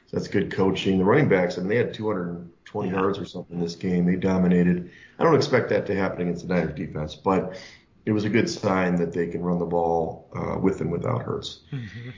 so 0.06 0.16
that's 0.16 0.28
good 0.28 0.52
coaching. 0.52 0.98
The 0.98 1.04
running 1.04 1.28
backs, 1.28 1.56
I 1.56 1.60
mean, 1.60 1.68
they 1.68 1.76
had 1.76 1.94
220 1.94 2.88
yeah. 2.88 2.94
yards 2.94 3.18
or 3.18 3.24
something 3.24 3.56
in 3.56 3.62
this 3.62 3.76
game. 3.76 4.06
They 4.06 4.16
dominated. 4.16 4.90
I 5.18 5.24
don't 5.24 5.36
expect 5.36 5.68
that 5.70 5.86
to 5.86 5.94
happen 5.94 6.22
against 6.22 6.46
the 6.46 6.54
Niners 6.54 6.74
defense, 6.74 7.14
but 7.14 7.56
it 8.04 8.12
was 8.12 8.24
a 8.24 8.28
good 8.28 8.48
sign 8.48 8.96
that 8.96 9.12
they 9.12 9.26
can 9.26 9.42
run 9.42 9.58
the 9.58 9.66
ball 9.66 10.30
uh, 10.34 10.58
with 10.58 10.80
and 10.80 10.92
without 10.92 11.22
Hurts. 11.22 11.60
Mm-hmm. 11.72 12.10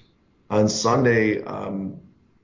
On 0.50 0.68
Sunday, 0.68 1.42
um, 1.44 1.98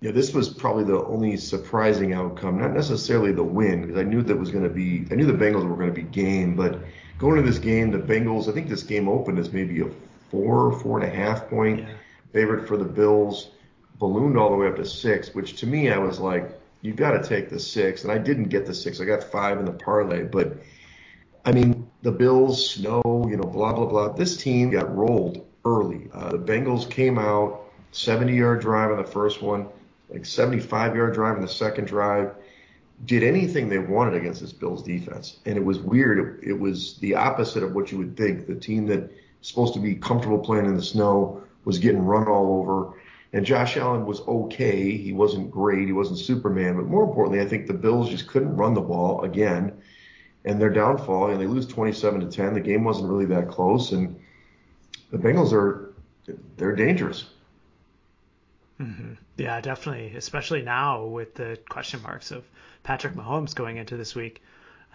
yeah, 0.04 0.10
this 0.10 0.34
was 0.34 0.50
probably 0.50 0.84
the 0.84 1.02
only 1.06 1.34
surprising 1.38 2.12
outcome. 2.12 2.58
Not 2.58 2.74
necessarily 2.74 3.32
the 3.32 3.42
win, 3.42 3.80
because 3.80 3.96
I 3.96 4.02
knew 4.02 4.20
that 4.20 4.38
was 4.38 4.50
going 4.50 4.64
to 4.64 4.68
be. 4.68 5.06
I 5.10 5.14
knew 5.14 5.24
the 5.24 5.32
Bengals 5.32 5.66
were 5.66 5.76
going 5.76 5.88
to 5.88 5.94
be 5.94 6.02
game, 6.02 6.54
but 6.54 6.78
going 7.18 7.36
to 7.36 7.42
this 7.42 7.58
game, 7.58 7.90
the 7.90 7.96
Bengals. 7.96 8.46
I 8.46 8.52
think 8.52 8.68
this 8.68 8.82
game 8.82 9.08
opened 9.08 9.38
as 9.38 9.50
maybe 9.50 9.80
a 9.80 9.86
four, 10.30 10.78
four 10.80 11.00
and 11.00 11.10
a 11.10 11.16
half 11.16 11.48
point 11.48 11.78
yeah. 11.78 11.94
favorite 12.34 12.68
for 12.68 12.76
the 12.76 12.84
Bills, 12.84 13.52
ballooned 13.98 14.36
all 14.36 14.50
the 14.50 14.56
way 14.56 14.66
up 14.66 14.76
to 14.76 14.84
six. 14.84 15.34
Which 15.34 15.56
to 15.60 15.66
me, 15.66 15.90
I 15.90 15.96
was 15.96 16.20
like, 16.20 16.52
you've 16.82 16.96
got 16.96 17.12
to 17.12 17.26
take 17.26 17.48
the 17.48 17.58
six, 17.58 18.02
and 18.02 18.12
I 18.12 18.18
didn't 18.18 18.50
get 18.50 18.66
the 18.66 18.74
six. 18.74 19.00
I 19.00 19.06
got 19.06 19.24
five 19.24 19.58
in 19.58 19.64
the 19.64 19.72
parlay, 19.72 20.24
but 20.24 20.58
I 21.46 21.52
mean, 21.52 21.90
the 22.02 22.12
Bills, 22.12 22.72
snow, 22.72 23.00
you 23.26 23.38
know, 23.38 23.44
blah, 23.44 23.72
blah, 23.72 23.86
blah. 23.86 24.08
This 24.10 24.36
team 24.36 24.68
got 24.68 24.94
rolled 24.94 25.46
early. 25.64 26.10
Uh, 26.12 26.32
the 26.32 26.38
Bengals 26.38 26.90
came 26.90 27.18
out, 27.18 27.72
70 27.92 28.36
yard 28.36 28.60
drive 28.60 28.90
on 28.90 28.98
the 28.98 29.10
first 29.10 29.40
one, 29.40 29.66
like 30.10 30.24
75 30.24 30.94
yard 30.94 31.14
drive 31.14 31.36
in 31.36 31.42
the 31.42 31.48
second 31.48 31.86
drive, 31.86 32.34
did 33.04 33.22
anything 33.22 33.68
they 33.68 33.78
wanted 33.78 34.14
against 34.14 34.40
this 34.40 34.52
Bills 34.52 34.82
defense. 34.82 35.38
And 35.46 35.56
it 35.56 35.64
was 35.64 35.78
weird. 35.78 36.40
It, 36.42 36.50
it 36.50 36.58
was 36.58 36.98
the 36.98 37.14
opposite 37.14 37.62
of 37.62 37.74
what 37.74 37.90
you 37.90 37.98
would 37.98 38.16
think. 38.16 38.46
The 38.46 38.54
team 38.54 38.86
that 38.86 39.10
supposed 39.40 39.74
to 39.74 39.80
be 39.80 39.94
comfortable 39.94 40.38
playing 40.38 40.66
in 40.66 40.76
the 40.76 40.82
snow 40.82 41.42
was 41.64 41.78
getting 41.78 42.04
run 42.04 42.28
all 42.28 42.60
over. 42.60 42.94
And 43.32 43.44
Josh 43.44 43.76
Allen 43.76 44.06
was 44.06 44.20
okay. 44.20 44.96
He 44.96 45.12
wasn't 45.12 45.50
great. 45.50 45.86
He 45.86 45.92
wasn't 45.92 46.20
Superman. 46.20 46.76
But 46.76 46.86
more 46.86 47.02
importantly, 47.02 47.40
I 47.40 47.48
think 47.48 47.66
the 47.66 47.74
Bills 47.74 48.08
just 48.08 48.28
couldn't 48.28 48.56
run 48.56 48.74
the 48.74 48.80
ball 48.80 49.22
again 49.22 49.82
and 50.44 50.60
their 50.60 50.70
downfall, 50.70 51.30
and 51.30 51.40
they 51.40 51.46
lose 51.46 51.66
27 51.66 52.20
to 52.20 52.26
10. 52.26 52.54
The 52.54 52.60
game 52.60 52.84
wasn't 52.84 53.08
really 53.08 53.24
that 53.26 53.48
close, 53.48 53.92
and 53.92 54.20
the 55.10 55.18
Bengals 55.18 55.52
are 55.52 55.94
they're 56.56 56.76
dangerous. 56.76 57.24
Mm-hmm. 58.80 59.12
Yeah, 59.36 59.60
definitely, 59.60 60.16
especially 60.16 60.62
now 60.62 61.04
with 61.04 61.34
the 61.34 61.58
question 61.68 62.02
marks 62.02 62.30
of 62.30 62.44
Patrick 62.82 63.14
Mahomes 63.14 63.54
going 63.54 63.76
into 63.76 63.96
this 63.96 64.14
week. 64.14 64.42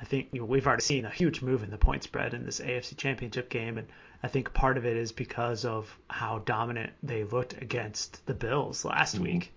I 0.01 0.05
think 0.05 0.29
you 0.31 0.39
know, 0.39 0.45
we've 0.45 0.65
already 0.65 0.83
seen 0.83 1.05
a 1.05 1.09
huge 1.09 1.41
move 1.41 1.63
in 1.63 1.71
the 1.71 1.77
point 1.77 2.03
spread 2.03 2.33
in 2.33 2.45
this 2.45 2.59
AFC 2.59 2.95
Championship 2.95 3.49
game, 3.49 3.77
and 3.77 3.87
I 4.23 4.27
think 4.27 4.53
part 4.53 4.77
of 4.77 4.85
it 4.85 4.95
is 4.95 5.11
because 5.11 5.65
of 5.65 5.93
how 6.09 6.39
dominant 6.39 6.93
they 7.03 7.23
looked 7.23 7.61
against 7.61 8.25
the 8.25 8.33
Bills 8.33 8.85
last 8.85 9.15
mm-hmm. 9.15 9.23
week. 9.23 9.53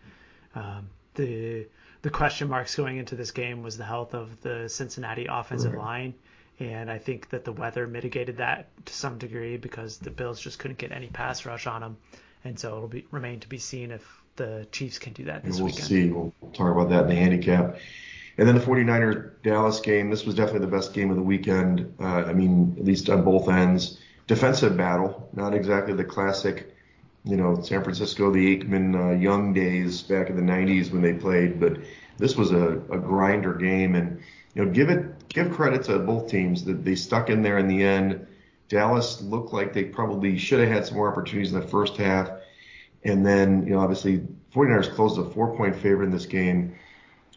Um, 0.54 0.90
the 1.14 1.66
the 2.02 2.10
question 2.10 2.48
marks 2.48 2.74
going 2.74 2.96
into 2.96 3.14
this 3.14 3.30
game 3.30 3.62
was 3.62 3.76
the 3.76 3.84
health 3.84 4.14
of 4.14 4.40
the 4.42 4.68
Cincinnati 4.68 5.26
offensive 5.26 5.72
right. 5.72 5.82
line. 5.82 6.14
And 6.58 6.90
I 6.90 6.98
think 6.98 7.30
that 7.30 7.44
the 7.44 7.52
weather 7.52 7.86
mitigated 7.86 8.36
that 8.36 8.68
to 8.86 8.92
some 8.92 9.18
degree 9.18 9.56
because 9.56 9.98
the 9.98 10.10
Bills 10.10 10.40
just 10.40 10.58
couldn't 10.58 10.78
get 10.78 10.92
any 10.92 11.08
pass 11.08 11.46
rush 11.46 11.66
on 11.66 11.80
them. 11.80 11.96
And 12.44 12.58
so 12.58 12.76
it'll 12.76 12.88
be 12.88 13.06
remain 13.10 13.40
to 13.40 13.48
be 13.48 13.58
seen 13.58 13.90
if 13.90 14.22
the 14.36 14.66
Chiefs 14.72 14.98
can 14.98 15.12
do 15.12 15.24
that 15.24 15.44
this 15.44 15.56
we'll 15.56 15.66
weekend. 15.66 15.84
see. 15.84 16.08
We'll 16.08 16.32
talk 16.52 16.72
about 16.72 16.88
that 16.90 17.02
in 17.02 17.08
the 17.08 17.14
handicap. 17.14 17.78
And 18.38 18.48
then 18.48 18.54
the 18.54 18.60
49er 18.60 19.42
Dallas 19.42 19.80
game. 19.80 20.10
This 20.10 20.24
was 20.24 20.34
definitely 20.34 20.66
the 20.66 20.76
best 20.76 20.94
game 20.94 21.10
of 21.10 21.16
the 21.16 21.22
weekend. 21.22 21.94
Uh, 22.00 22.04
I 22.04 22.32
mean, 22.32 22.76
at 22.78 22.84
least 22.84 23.10
on 23.10 23.24
both 23.24 23.48
ends. 23.48 23.98
Defensive 24.26 24.76
battle, 24.76 25.28
not 25.34 25.54
exactly 25.54 25.92
the 25.94 26.04
classic, 26.04 26.74
you 27.24 27.36
know, 27.36 27.60
San 27.60 27.82
Francisco, 27.82 28.30
the 28.30 28.56
Aikman 28.56 28.96
uh, 28.96 29.18
Young 29.18 29.52
days 29.52 30.02
back 30.02 30.30
in 30.30 30.36
the 30.36 30.52
90s 30.52 30.90
when 30.90 31.02
they 31.02 31.12
played, 31.12 31.60
but 31.60 31.78
this 32.18 32.36
was 32.36 32.52
a, 32.52 32.68
a 32.90 32.98
grinder 32.98 33.54
game. 33.54 33.94
And, 33.94 34.22
you 34.54 34.64
know, 34.64 34.70
give 34.70 34.88
it, 34.88 35.28
give 35.28 35.52
credit 35.52 35.84
to 35.84 35.98
both 35.98 36.30
teams 36.30 36.64
that 36.64 36.84
they 36.84 36.94
stuck 36.94 37.28
in 37.30 37.42
there 37.42 37.58
in 37.58 37.68
the 37.68 37.82
end. 37.82 38.26
Dallas 38.72 39.20
looked 39.20 39.52
like 39.52 39.74
they 39.74 39.84
probably 39.84 40.38
should 40.38 40.58
have 40.60 40.70
had 40.70 40.86
some 40.86 40.96
more 40.96 41.12
opportunities 41.12 41.52
in 41.52 41.60
the 41.60 41.68
first 41.68 41.98
half. 41.98 42.30
And 43.04 43.24
then, 43.24 43.66
you 43.66 43.74
know, 43.74 43.80
obviously 43.80 44.26
49ers 44.54 44.94
closed 44.94 45.18
a 45.18 45.24
four 45.30 45.54
point 45.54 45.76
favorite 45.76 46.06
in 46.06 46.10
this 46.10 46.24
game. 46.24 46.74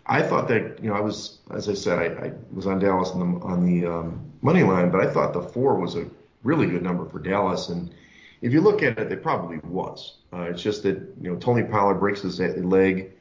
I 0.05 0.21
thought 0.21 0.47
that, 0.47 0.81
you 0.81 0.89
know, 0.89 0.95
I 0.95 1.01
was, 1.01 1.39
as 1.51 1.67
I 1.67 1.73
said, 1.73 1.99
I, 1.99 2.27
I 2.27 2.31
was 2.53 2.67
on 2.67 2.79
Dallas 2.79 3.09
on 3.09 3.19
the, 3.19 3.45
on 3.45 3.65
the 3.65 3.85
um, 3.85 4.31
money 4.41 4.63
line, 4.63 4.91
but 4.91 5.01
I 5.01 5.11
thought 5.11 5.33
the 5.33 5.41
four 5.41 5.75
was 5.75 5.95
a 5.95 6.09
really 6.43 6.67
good 6.67 6.83
number 6.83 7.05
for 7.09 7.19
Dallas. 7.19 7.67
And 7.67 7.93
if 8.41 8.53
you 8.53 8.61
look 8.61 8.81
at 8.81 8.97
it, 8.97 9.11
it 9.11 9.21
probably 9.21 9.57
was. 9.65 10.19
Uh, 10.31 10.43
it's 10.43 10.61
just 10.61 10.83
that, 10.83 10.95
you 11.19 11.29
know, 11.29 11.35
Tony 11.35 11.63
Pollard 11.63 11.95
breaks 11.95 12.21
his 12.21 12.39
leg 12.39 13.11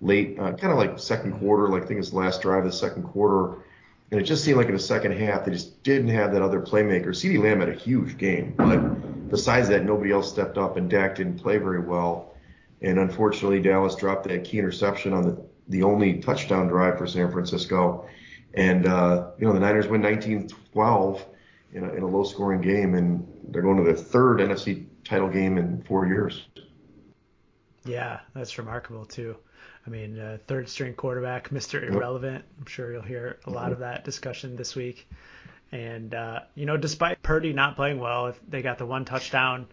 late, 0.00 0.38
uh, 0.38 0.52
kind 0.52 0.72
of 0.72 0.78
like 0.78 1.00
second 1.00 1.40
quarter, 1.40 1.68
like 1.68 1.82
I 1.82 1.86
think 1.86 1.98
it's 1.98 2.12
last 2.12 2.40
drive 2.40 2.64
of 2.64 2.70
the 2.70 2.76
second 2.76 3.02
quarter. 3.02 3.63
And 4.10 4.20
it 4.20 4.24
just 4.24 4.44
seemed 4.44 4.58
like 4.58 4.68
in 4.68 4.74
the 4.74 4.78
second 4.78 5.12
half, 5.12 5.44
they 5.44 5.52
just 5.52 5.82
didn't 5.82 6.08
have 6.08 6.32
that 6.32 6.42
other 6.42 6.60
playmaker. 6.60 7.08
CeeDee 7.08 7.42
Lamb 7.42 7.60
had 7.60 7.68
a 7.68 7.74
huge 7.74 8.16
game, 8.18 8.54
but 8.56 9.30
besides 9.30 9.68
that, 9.68 9.84
nobody 9.84 10.12
else 10.12 10.30
stepped 10.30 10.58
up, 10.58 10.76
and 10.76 10.88
Dak 10.88 11.16
didn't 11.16 11.38
play 11.38 11.58
very 11.58 11.80
well. 11.80 12.34
And 12.82 12.98
unfortunately, 12.98 13.60
Dallas 13.60 13.96
dropped 13.96 14.28
that 14.28 14.44
key 14.44 14.58
interception 14.58 15.12
on 15.12 15.22
the, 15.22 15.42
the 15.68 15.82
only 15.82 16.18
touchdown 16.18 16.68
drive 16.68 16.98
for 16.98 17.06
San 17.06 17.32
Francisco. 17.32 18.06
And, 18.52 18.86
uh, 18.86 19.30
you 19.38 19.46
know, 19.46 19.52
the 19.52 19.60
Niners 19.60 19.88
win 19.88 20.02
19 20.02 20.48
12 20.72 21.26
in 21.72 21.84
a, 21.84 21.92
in 21.94 22.02
a 22.02 22.06
low 22.06 22.24
scoring 22.24 22.60
game, 22.60 22.94
and 22.94 23.26
they're 23.48 23.62
going 23.62 23.78
to 23.78 23.84
their 23.84 23.96
third 23.96 24.38
NFC 24.38 24.86
title 25.02 25.28
game 25.28 25.58
in 25.58 25.82
four 25.82 26.06
years. 26.06 26.46
Yeah, 27.84 28.20
that's 28.34 28.56
remarkable, 28.58 29.04
too. 29.04 29.36
I 29.86 29.90
mean, 29.90 30.18
uh, 30.18 30.38
third 30.46 30.68
string 30.68 30.94
quarterback, 30.94 31.50
Mr. 31.50 31.82
Irrelevant. 31.82 32.44
I'm 32.58 32.66
sure 32.66 32.92
you'll 32.92 33.02
hear 33.02 33.38
a 33.44 33.50
lot 33.50 33.72
of 33.72 33.80
that 33.80 34.04
discussion 34.04 34.56
this 34.56 34.74
week. 34.74 35.06
And, 35.72 36.14
uh, 36.14 36.40
you 36.54 36.66
know, 36.66 36.76
despite 36.76 37.22
Purdy 37.22 37.52
not 37.52 37.76
playing 37.76 37.98
well, 37.98 38.28
if 38.28 38.40
they 38.48 38.62
got 38.62 38.78
the 38.78 38.86
one 38.86 39.04
touchdown, 39.04 39.66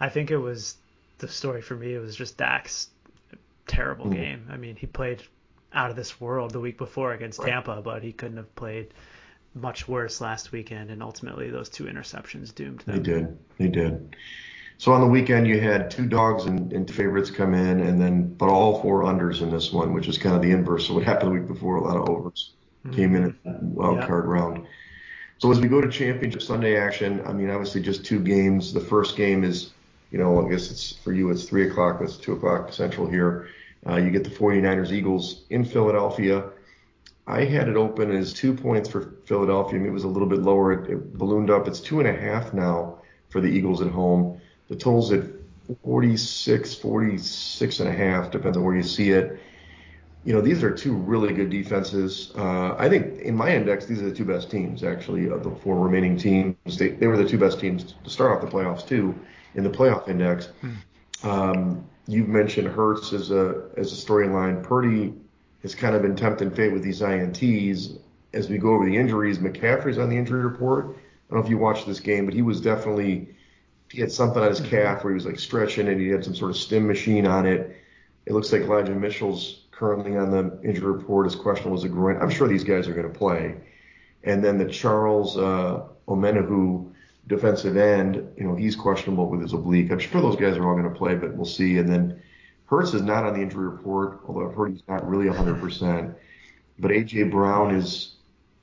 I 0.00 0.08
think 0.08 0.30
it 0.30 0.38
was 0.38 0.76
the 1.18 1.28
story 1.28 1.60
for 1.60 1.74
me. 1.74 1.94
It 1.94 1.98
was 1.98 2.16
just 2.16 2.38
Dak's 2.38 2.88
terrible 3.66 4.06
mm-hmm. 4.06 4.14
game. 4.14 4.46
I 4.50 4.56
mean, 4.56 4.76
he 4.76 4.86
played 4.86 5.22
out 5.72 5.90
of 5.90 5.96
this 5.96 6.20
world 6.20 6.52
the 6.52 6.60
week 6.60 6.78
before 6.78 7.12
against 7.12 7.38
right. 7.40 7.50
Tampa, 7.50 7.82
but 7.82 8.02
he 8.02 8.12
couldn't 8.12 8.38
have 8.38 8.54
played 8.56 8.94
much 9.54 9.86
worse 9.86 10.20
last 10.20 10.52
weekend. 10.52 10.90
And 10.90 11.02
ultimately, 11.02 11.50
those 11.50 11.68
two 11.68 11.84
interceptions 11.84 12.54
doomed 12.54 12.80
them. 12.80 12.96
They 12.96 13.02
did. 13.02 13.38
They 13.58 13.68
did. 13.68 14.16
So 14.78 14.92
on 14.92 15.00
the 15.00 15.08
weekend, 15.08 15.48
you 15.48 15.60
had 15.60 15.90
two 15.90 16.06
dogs 16.06 16.44
and, 16.44 16.72
and 16.72 16.88
favorites 16.88 17.32
come 17.32 17.52
in, 17.52 17.80
and 17.80 18.00
then 18.00 18.32
but 18.34 18.48
all 18.48 18.80
four 18.80 19.02
unders 19.02 19.42
in 19.42 19.50
this 19.50 19.72
one, 19.72 19.92
which 19.92 20.06
is 20.06 20.18
kind 20.18 20.36
of 20.36 20.42
the 20.42 20.52
inverse 20.52 20.88
of 20.88 20.94
what 20.94 21.04
happened 21.10 21.30
the 21.30 21.40
week 21.40 21.48
before. 21.48 21.76
A 21.76 21.82
lot 21.82 21.96
of 21.96 22.08
overs 22.08 22.52
mm-hmm. 22.86 22.96
came 22.96 23.16
in 23.16 23.36
wild 23.44 24.00
card 24.06 24.26
round. 24.26 24.66
So 25.38 25.50
as 25.50 25.60
we 25.60 25.68
go 25.68 25.80
to 25.80 25.88
championship 25.88 26.42
Sunday 26.42 26.76
action, 26.76 27.22
I 27.26 27.32
mean, 27.32 27.50
obviously 27.50 27.80
just 27.80 28.04
two 28.04 28.20
games. 28.20 28.72
The 28.72 28.80
first 28.80 29.16
game 29.16 29.42
is, 29.44 29.70
you 30.12 30.18
know, 30.18 30.44
I 30.44 30.48
guess 30.48 30.70
it's 30.70 30.92
for 30.92 31.12
you, 31.12 31.30
it's 31.30 31.44
three 31.44 31.68
o'clock. 31.68 32.00
It's 32.00 32.16
two 32.16 32.32
o'clock 32.34 32.72
central 32.72 33.08
here. 33.08 33.48
Uh, 33.86 33.96
you 33.96 34.10
get 34.10 34.24
the 34.24 34.30
49ers 34.30 34.92
Eagles 34.92 35.44
in 35.50 35.64
Philadelphia. 35.64 36.50
I 37.26 37.44
had 37.44 37.68
it 37.68 37.76
open 37.76 38.10
as 38.12 38.32
two 38.32 38.54
points 38.54 38.88
for 38.88 39.14
Philadelphia. 39.26 39.78
I 39.78 39.82
mean, 39.82 39.90
It 39.90 39.92
was 39.92 40.04
a 40.04 40.08
little 40.08 40.28
bit 40.28 40.40
lower. 40.40 40.72
It, 40.72 40.90
it 40.90 41.18
ballooned 41.18 41.50
up. 41.50 41.68
It's 41.68 41.80
two 41.80 42.00
and 42.00 42.08
a 42.08 42.20
half 42.20 42.54
now 42.54 42.98
for 43.28 43.40
the 43.40 43.48
Eagles 43.48 43.80
at 43.82 43.88
home. 43.88 44.37
The 44.68 44.76
total's 44.76 45.12
at 45.12 45.24
46, 45.82 46.74
46 46.74 47.80
and 47.80 47.88
a 47.88 47.92
half, 47.92 48.30
depends 48.30 48.56
on 48.56 48.64
where 48.64 48.76
you 48.76 48.82
see 48.82 49.10
it. 49.10 49.40
You 50.24 50.34
know, 50.34 50.40
these 50.40 50.62
are 50.62 50.70
two 50.70 50.94
really 50.94 51.32
good 51.32 51.50
defenses. 51.50 52.32
Uh, 52.36 52.74
I 52.76 52.88
think 52.88 53.20
in 53.20 53.34
my 53.34 53.54
index, 53.54 53.86
these 53.86 54.02
are 54.02 54.08
the 54.08 54.14
two 54.14 54.24
best 54.24 54.50
teams, 54.50 54.82
actually, 54.82 55.28
of 55.28 55.42
the 55.42 55.50
four 55.50 55.78
remaining 55.78 56.16
teams. 56.16 56.56
They, 56.76 56.88
they 56.88 57.06
were 57.06 57.16
the 57.16 57.28
two 57.28 57.38
best 57.38 57.60
teams 57.60 57.94
to 58.04 58.10
start 58.10 58.32
off 58.32 58.50
the 58.50 58.54
playoffs, 58.54 58.86
too, 58.86 59.14
in 59.54 59.64
the 59.64 59.70
playoff 59.70 60.08
index. 60.08 60.48
Hmm. 60.60 60.74
Um, 61.22 61.86
you've 62.06 62.28
mentioned 62.28 62.68
Hurts 62.68 63.12
as 63.12 63.30
a, 63.30 63.68
as 63.76 63.92
a 63.92 64.06
storyline. 64.06 64.62
Purdy 64.62 65.14
has 65.62 65.74
kind 65.74 65.94
of 65.94 66.02
been 66.02 66.16
tempting 66.16 66.50
fate 66.50 66.72
with 66.72 66.82
these 66.82 67.00
INTs. 67.00 67.98
As 68.34 68.48
we 68.48 68.58
go 68.58 68.74
over 68.74 68.84
the 68.84 68.96
injuries, 68.96 69.38
McCaffrey's 69.38 69.98
on 69.98 70.10
the 70.10 70.16
injury 70.16 70.42
report. 70.42 70.84
I 70.86 71.34
don't 71.34 71.40
know 71.40 71.44
if 71.44 71.50
you 71.50 71.58
watched 71.58 71.86
this 71.86 72.00
game, 72.00 72.26
but 72.26 72.34
he 72.34 72.42
was 72.42 72.60
definitely 72.60 73.34
he 73.90 74.00
had 74.00 74.12
something 74.12 74.42
on 74.42 74.48
his 74.48 74.60
mm-hmm. 74.60 74.70
calf 74.70 75.04
where 75.04 75.12
he 75.12 75.14
was 75.14 75.26
like 75.26 75.38
stretching 75.38 75.88
and 75.88 76.00
he 76.00 76.08
had 76.08 76.24
some 76.24 76.34
sort 76.34 76.50
of 76.50 76.56
stim 76.56 76.86
machine 76.86 77.26
on 77.26 77.46
it. 77.46 77.76
It 78.26 78.32
looks 78.32 78.52
like 78.52 78.62
Elijah 78.62 78.94
Mitchell's 78.94 79.64
currently 79.70 80.16
on 80.16 80.30
the 80.30 80.60
injury 80.62 80.92
report. 80.92 81.26
His 81.26 81.36
question 81.36 81.70
was 81.70 81.84
a 81.84 81.88
groin. 81.88 82.20
I'm 82.20 82.30
sure 82.30 82.48
these 82.48 82.64
guys 82.64 82.88
are 82.88 82.94
going 82.94 83.10
to 83.10 83.18
play. 83.18 83.56
And 84.24 84.44
then 84.44 84.58
the 84.58 84.66
Charles 84.66 85.36
uh, 85.36 85.84
Omenihu 86.06 86.92
defensive 87.28 87.76
end, 87.76 88.16
you 88.36 88.44
know, 88.44 88.54
he's 88.54 88.74
questionable 88.74 89.28
with 89.28 89.42
his 89.42 89.52
oblique. 89.52 89.90
I'm 89.90 89.98
sure 89.98 90.20
those 90.20 90.36
guys 90.36 90.56
are 90.56 90.66
all 90.66 90.74
going 90.74 90.92
to 90.92 90.98
play, 90.98 91.14
but 91.14 91.34
we'll 91.34 91.46
see. 91.46 91.78
And 91.78 91.88
then 91.88 92.20
Hurts 92.66 92.92
is 92.92 93.02
not 93.02 93.24
on 93.24 93.34
the 93.34 93.40
injury 93.40 93.66
report, 93.66 94.20
although 94.26 94.48
I've 94.48 94.54
heard 94.54 94.72
he's 94.72 94.82
not 94.88 95.08
really 95.08 95.26
100%. 95.26 96.14
But 96.78 96.90
AJ 96.90 97.30
Brown 97.30 97.74
is 97.74 98.16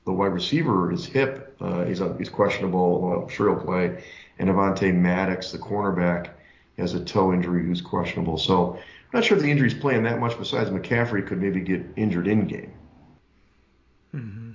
the 0.04 0.12
wide 0.12 0.32
receiver, 0.32 0.90
his 0.90 1.06
hip, 1.06 1.56
uh, 1.60 1.84
he's, 1.84 2.00
he's 2.18 2.28
questionable. 2.28 3.00
Well, 3.00 3.22
I'm 3.22 3.28
sure 3.28 3.50
he'll 3.50 3.64
play 3.64 4.04
and 4.38 4.48
Avonte 4.48 4.94
Maddox, 4.94 5.52
the 5.52 5.58
cornerback, 5.58 6.30
has 6.78 6.94
a 6.94 7.04
toe 7.04 7.32
injury 7.32 7.64
who's 7.64 7.80
questionable. 7.80 8.38
So 8.38 8.74
I'm 8.74 8.80
not 9.12 9.24
sure 9.24 9.36
if 9.36 9.42
the 9.42 9.50
injury's 9.50 9.74
playing 9.74 10.02
that 10.04 10.18
much. 10.18 10.38
Besides 10.38 10.70
McCaffrey 10.70 11.26
could 11.26 11.40
maybe 11.40 11.60
get 11.60 11.84
injured 11.96 12.28
in 12.28 12.46
game. 12.46 12.72
Mm-hmm. 14.14 14.52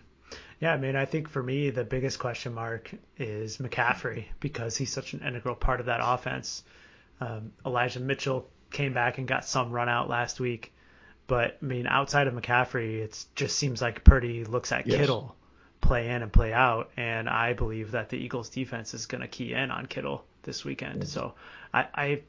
Yeah, 0.59 0.73
I 0.73 0.77
mean, 0.77 0.95
I 0.95 1.05
think 1.05 1.27
for 1.29 1.41
me 1.41 1.71
the 1.71 1.83
biggest 1.83 2.19
question 2.19 2.53
mark 2.53 2.91
is 3.17 3.57
McCaffrey 3.57 4.25
because 4.39 4.77
he's 4.77 4.91
such 4.91 5.13
an 5.13 5.21
integral 5.25 5.55
part 5.55 5.79
of 5.79 5.88
that 5.88 6.01
offense. 6.03 6.63
Um, 7.19 7.51
Elijah 7.65 8.00
Mitchell 8.00 8.47
came 8.69 8.93
back 8.93 9.17
and 9.17 9.27
got 9.27 9.45
some 9.45 9.71
run 9.71 9.89
out 9.89 10.07
last 10.09 10.39
week, 10.39 10.73
but 11.25 11.57
I 11.61 11.65
mean, 11.65 11.88
outside 11.88 12.27
of 12.27 12.33
McCaffrey, 12.35 13.00
it 13.00 13.25
just 13.35 13.57
seems 13.57 13.81
like 13.81 14.03
Purdy 14.03 14.43
looks 14.43 14.71
at 14.71 14.85
yes. 14.85 14.97
Kittle 14.97 15.35
play 15.81 16.09
in 16.09 16.21
and 16.21 16.31
play 16.31 16.53
out. 16.53 16.89
And 16.97 17.29
I 17.29 17.53
believe 17.53 17.91
that 17.91 18.09
the 18.09 18.17
Eagles 18.17 18.50
defense 18.50 18.93
is 18.93 19.05
going 19.05 19.21
to 19.21 19.27
key 19.27 19.53
in 19.53 19.71
on 19.71 19.85
Kittle 19.88 20.23
this 20.43 20.63
weekend. 20.63 21.07
So 21.07 21.33
I, 21.73 21.88
I 21.93 22.21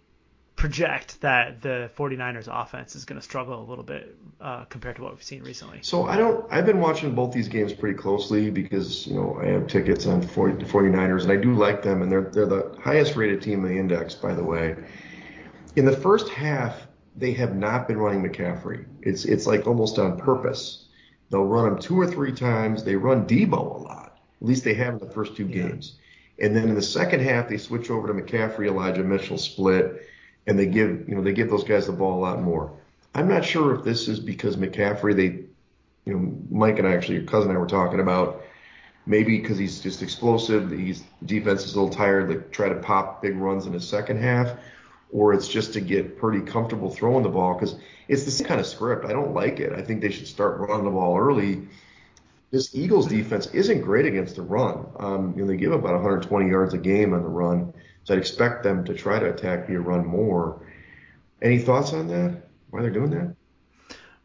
project 0.56 1.20
that 1.22 1.62
the 1.62 1.90
49ers 1.96 2.46
offense 2.48 2.94
is 2.94 3.04
going 3.04 3.18
to 3.18 3.24
struggle 3.24 3.60
a 3.60 3.66
little 3.68 3.84
bit 3.84 4.16
uh, 4.40 4.64
compared 4.66 4.96
to 4.96 5.02
what 5.02 5.12
we've 5.12 5.22
seen 5.22 5.42
recently. 5.42 5.80
So 5.82 6.06
I 6.06 6.16
don't 6.16 6.46
I've 6.52 6.66
been 6.66 6.78
watching 6.78 7.14
both 7.14 7.32
these 7.32 7.48
games 7.48 7.72
pretty 7.72 7.96
closely 7.96 8.50
because 8.50 9.06
you 9.06 9.14
know 9.14 9.38
I 9.42 9.46
have 9.46 9.66
tickets 9.66 10.06
on 10.06 10.22
40, 10.22 10.64
49ers 10.64 11.22
and 11.22 11.32
I 11.32 11.36
do 11.36 11.54
like 11.54 11.82
them 11.82 12.02
and 12.02 12.12
they're 12.12 12.30
they're 12.32 12.46
the 12.46 12.76
highest 12.80 13.16
rated 13.16 13.42
team 13.42 13.64
in 13.64 13.72
the 13.72 13.78
index 13.78 14.14
by 14.14 14.34
the 14.34 14.44
way. 14.44 14.76
In 15.74 15.84
the 15.84 15.96
first 15.96 16.28
half 16.28 16.86
they 17.16 17.32
have 17.32 17.56
not 17.56 17.88
been 17.88 17.98
running 17.98 18.22
McCaffrey. 18.22 18.84
It's 19.00 19.24
it's 19.24 19.46
like 19.46 19.66
almost 19.66 19.98
on 19.98 20.18
purpose. 20.18 20.86
They'll 21.32 21.46
run 21.46 21.66
him 21.66 21.78
two 21.78 21.98
or 21.98 22.06
three 22.06 22.30
times. 22.30 22.84
They 22.84 22.94
run 22.94 23.26
Deebo 23.26 23.52
a 23.52 23.82
lot. 23.82 24.18
At 24.42 24.46
least 24.46 24.64
they 24.64 24.74
have 24.74 24.94
in 24.94 25.00
the 25.00 25.12
first 25.12 25.34
two 25.34 25.46
yeah. 25.46 25.62
games. 25.62 25.94
And 26.38 26.54
then 26.54 26.68
in 26.68 26.74
the 26.74 26.82
second 26.82 27.20
half, 27.20 27.48
they 27.48 27.56
switch 27.56 27.90
over 27.90 28.06
to 28.06 28.12
McCaffrey, 28.12 28.66
Elijah 28.66 29.02
Mitchell 29.02 29.38
split, 29.38 30.08
and 30.46 30.58
they 30.58 30.66
give 30.66 31.08
you 31.08 31.14
know 31.14 31.22
they 31.22 31.32
give 31.32 31.48
those 31.48 31.64
guys 31.64 31.86
the 31.86 31.92
ball 31.92 32.18
a 32.18 32.20
lot 32.20 32.42
more. 32.42 32.70
I'm 33.14 33.28
not 33.28 33.44
sure 33.44 33.74
if 33.74 33.82
this 33.82 34.08
is 34.08 34.20
because 34.20 34.56
McCaffrey, 34.56 35.16
they, 35.16 35.44
you 36.04 36.18
know, 36.18 36.38
Mike 36.50 36.78
and 36.78 36.86
I 36.86 36.94
actually, 36.94 37.16
your 37.16 37.24
cousin 37.24 37.50
and 37.50 37.56
I 37.56 37.60
were 37.60 37.66
talking 37.66 38.00
about 38.00 38.42
maybe 39.06 39.38
because 39.38 39.58
he's 39.58 39.80
just 39.80 40.02
explosive, 40.02 40.70
he's 40.70 41.02
defense 41.24 41.64
is 41.64 41.74
a 41.74 41.80
little 41.80 41.94
tired, 41.94 42.28
they 42.28 42.36
try 42.50 42.68
to 42.68 42.76
pop 42.76 43.22
big 43.22 43.36
runs 43.36 43.66
in 43.66 43.72
the 43.72 43.80
second 43.80 44.18
half, 44.18 44.50
or 45.12 45.34
it's 45.34 45.46
just 45.46 45.74
to 45.74 45.80
get 45.80 46.18
pretty 46.18 46.40
comfortable 46.40 46.90
throwing 46.90 47.22
the 47.22 47.28
ball 47.28 47.54
because 47.54 47.76
it's 48.08 48.24
the 48.24 48.30
same 48.30 48.46
kind 48.46 48.60
of 48.60 48.66
script. 48.66 49.04
I 49.04 49.12
don't 49.12 49.34
like 49.34 49.60
it. 49.60 49.72
I 49.72 49.82
think 49.82 50.00
they 50.00 50.10
should 50.10 50.26
start 50.26 50.58
running 50.58 50.84
the 50.84 50.90
ball 50.90 51.18
early. 51.18 51.68
This 52.50 52.74
Eagles 52.74 53.06
defense 53.06 53.46
isn't 53.48 53.82
great 53.82 54.06
against 54.06 54.36
the 54.36 54.42
run. 54.42 54.86
Um, 54.98 55.34
you 55.36 55.42
know, 55.42 55.48
they 55.48 55.56
give 55.56 55.72
about 55.72 55.94
120 55.94 56.48
yards 56.48 56.74
a 56.74 56.78
game 56.78 57.14
on 57.14 57.22
the 57.22 57.28
run, 57.28 57.72
so 58.04 58.14
I'd 58.14 58.18
expect 58.18 58.62
them 58.62 58.84
to 58.86 58.94
try 58.94 59.18
to 59.18 59.30
attack 59.30 59.68
via 59.68 59.80
run 59.80 60.06
more. 60.06 60.66
Any 61.40 61.58
thoughts 61.58 61.92
on 61.92 62.08
that? 62.08 62.42
Why 62.70 62.82
they're 62.82 62.90
doing 62.90 63.10
that? 63.10 63.34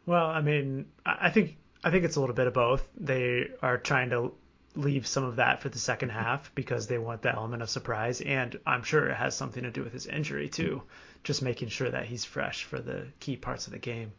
Well, 0.06 0.26
I 0.26 0.40
mean, 0.40 0.86
I 1.04 1.30
think 1.30 1.56
I 1.84 1.90
think 1.90 2.04
it's 2.04 2.16
a 2.16 2.20
little 2.20 2.34
bit 2.34 2.46
of 2.46 2.54
both. 2.54 2.86
They 2.98 3.48
are 3.62 3.76
trying 3.76 4.10
to 4.10 4.32
leave 4.78 5.06
some 5.06 5.24
of 5.24 5.36
that 5.36 5.60
for 5.60 5.68
the 5.68 5.78
second 5.78 6.10
half 6.10 6.54
because 6.54 6.86
they 6.86 6.98
want 6.98 7.22
the 7.22 7.34
element 7.34 7.62
of 7.62 7.68
surprise, 7.68 8.20
and 8.20 8.58
I'm 8.64 8.84
sure 8.84 9.08
it 9.08 9.16
has 9.16 9.34
something 9.34 9.64
to 9.64 9.70
do 9.70 9.82
with 9.82 9.92
his 9.92 10.06
injury 10.06 10.48
too, 10.48 10.82
just 11.24 11.42
making 11.42 11.68
sure 11.68 11.90
that 11.90 12.06
he's 12.06 12.24
fresh 12.24 12.64
for 12.64 12.78
the 12.80 13.08
key 13.18 13.36
parts 13.36 13.66
of 13.66 13.72
the 13.72 13.78
game. 13.78 14.12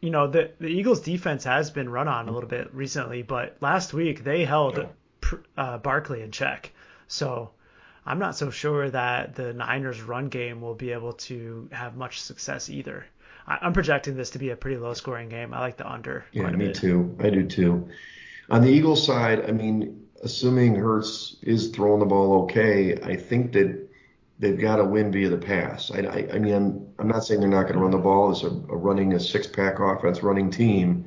You 0.00 0.10
know, 0.10 0.26
the 0.26 0.50
the 0.58 0.68
Eagles 0.68 1.00
defense 1.00 1.44
has 1.44 1.70
been 1.70 1.88
run 1.88 2.08
on 2.08 2.28
a 2.28 2.32
little 2.32 2.48
bit 2.48 2.74
recently, 2.74 3.22
but 3.22 3.56
last 3.60 3.92
week 3.92 4.24
they 4.24 4.44
held 4.44 4.88
uh, 5.56 5.78
Barkley 5.78 6.22
in 6.22 6.32
check. 6.32 6.72
So 7.06 7.50
I'm 8.04 8.18
not 8.18 8.36
so 8.36 8.50
sure 8.50 8.90
that 8.90 9.34
the 9.34 9.52
Niners 9.52 10.02
run 10.02 10.28
game 10.28 10.60
will 10.60 10.74
be 10.74 10.92
able 10.92 11.12
to 11.12 11.68
have 11.70 11.96
much 11.96 12.20
success 12.20 12.68
either. 12.68 13.04
I'm 13.46 13.72
projecting 13.72 14.16
this 14.16 14.30
to 14.30 14.38
be 14.38 14.50
a 14.50 14.56
pretty 14.56 14.76
low 14.76 14.94
scoring 14.94 15.28
game. 15.28 15.52
I 15.52 15.60
like 15.60 15.76
the 15.76 15.90
under. 15.90 16.24
Yeah, 16.32 16.48
me 16.50 16.66
bit. 16.66 16.76
too. 16.76 17.16
I 17.20 17.30
do 17.30 17.46
too. 17.46 17.88
On 18.52 18.60
the 18.60 18.68
Eagles 18.68 19.04
side, 19.04 19.48
I 19.48 19.52
mean, 19.52 20.06
assuming 20.22 20.74
Hurts 20.74 21.36
is 21.42 21.70
throwing 21.70 22.00
the 22.00 22.06
ball 22.06 22.42
okay, 22.42 23.00
I 23.02 23.16
think 23.16 23.52
that 23.52 23.88
they've 24.38 24.60
got 24.60 24.76
to 24.76 24.84
win 24.84 25.10
via 25.10 25.30
the 25.30 25.38
pass. 25.38 25.90
I, 25.90 26.00
I, 26.00 26.34
I 26.34 26.38
mean, 26.38 26.52
I'm, 26.52 26.86
I'm, 26.98 27.08
not 27.08 27.24
saying 27.24 27.40
they're 27.40 27.48
not 27.48 27.62
going 27.62 27.74
to 27.74 27.80
run 27.80 27.92
the 27.92 27.98
ball. 27.98 28.30
It's 28.30 28.42
a, 28.42 28.48
a 28.48 28.76
running 28.76 29.14
a 29.14 29.20
six 29.20 29.46
pack 29.46 29.78
offense, 29.78 30.22
running 30.22 30.50
team. 30.50 31.06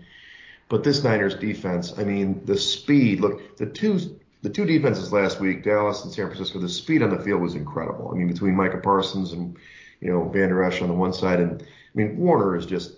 But 0.70 0.84
this 0.84 1.04
Niners 1.04 1.36
defense, 1.36 1.94
I 1.96 2.04
mean, 2.04 2.44
the 2.46 2.58
speed. 2.58 3.20
Look, 3.20 3.58
the 3.58 3.68
two 3.68 4.20
the 4.42 4.50
two 4.50 4.66
defenses 4.66 5.14
last 5.14 5.40
week, 5.40 5.64
Dallas 5.64 6.04
and 6.04 6.12
San 6.12 6.26
Francisco, 6.26 6.60
the 6.60 6.68
speed 6.68 7.04
on 7.04 7.12
the 7.12 7.24
field 7.24 7.42
was 7.42 7.54
incredible. 7.54 8.10
I 8.12 8.18
mean, 8.18 8.28
between 8.28 8.56
Micah 8.56 8.80
Parsons 8.80 9.34
and 9.34 9.56
you 10.02 10.12
know 10.12 10.28
Vander 10.30 10.64
Esch 10.64 10.82
on 10.82 10.88
the 10.88 10.96
one 10.96 11.14
side, 11.14 11.40
and 11.40 11.62
I 11.62 11.66
mean 11.94 12.18
Warner 12.18 12.56
is 12.56 12.66
just 12.66 12.96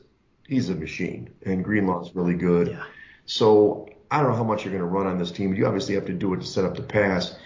he's 0.48 0.70
a 0.70 0.76
machine, 0.76 1.32
and 1.46 1.66
Greenlaw's 1.66 2.16
really 2.16 2.36
good. 2.36 2.70
Yeah. 2.70 2.84
So 3.26 3.90
I 4.10 4.22
don't 4.22 4.32
know 4.32 4.38
how 4.38 4.44
much 4.44 4.64
you're 4.64 4.72
going 4.72 4.84
to 4.84 4.90
run 4.90 5.08
on 5.08 5.18
this 5.18 5.32
team. 5.32 5.54
You 5.54 5.66
obviously 5.66 5.96
have 5.96 6.06
to 6.06 6.14
do 6.14 6.34
it 6.34 6.42
to 6.42 6.46
set 6.46 6.66
up 6.66 6.76
the 6.76 6.84
pass. 6.84 7.38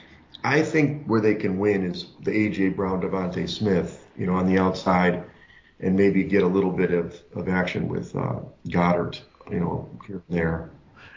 I 0.44 0.62
think 0.62 1.06
where 1.06 1.22
they 1.22 1.36
can 1.36 1.60
win 1.60 1.84
is 1.84 2.08
the 2.22 2.32
AJ 2.32 2.76
Brown, 2.76 3.02
DeVonta 3.02 3.48
Smith, 3.50 4.08
you 4.18 4.26
know, 4.26 4.34
on 4.34 4.48
the 4.48 4.58
outside, 4.58 5.24
and 5.80 5.96
maybe 5.96 6.24
get 6.24 6.44
a 6.44 6.48
little 6.48 6.72
bit 6.72 6.92
of, 6.92 7.20
of 7.36 7.48
action 7.48 7.88
with 7.88 8.16
uh, 8.16 8.40
Goedert, 8.68 9.22
you 9.52 9.60
know, 9.60 9.90
here 10.08 10.22
and 10.28 10.38
there. 10.38 10.70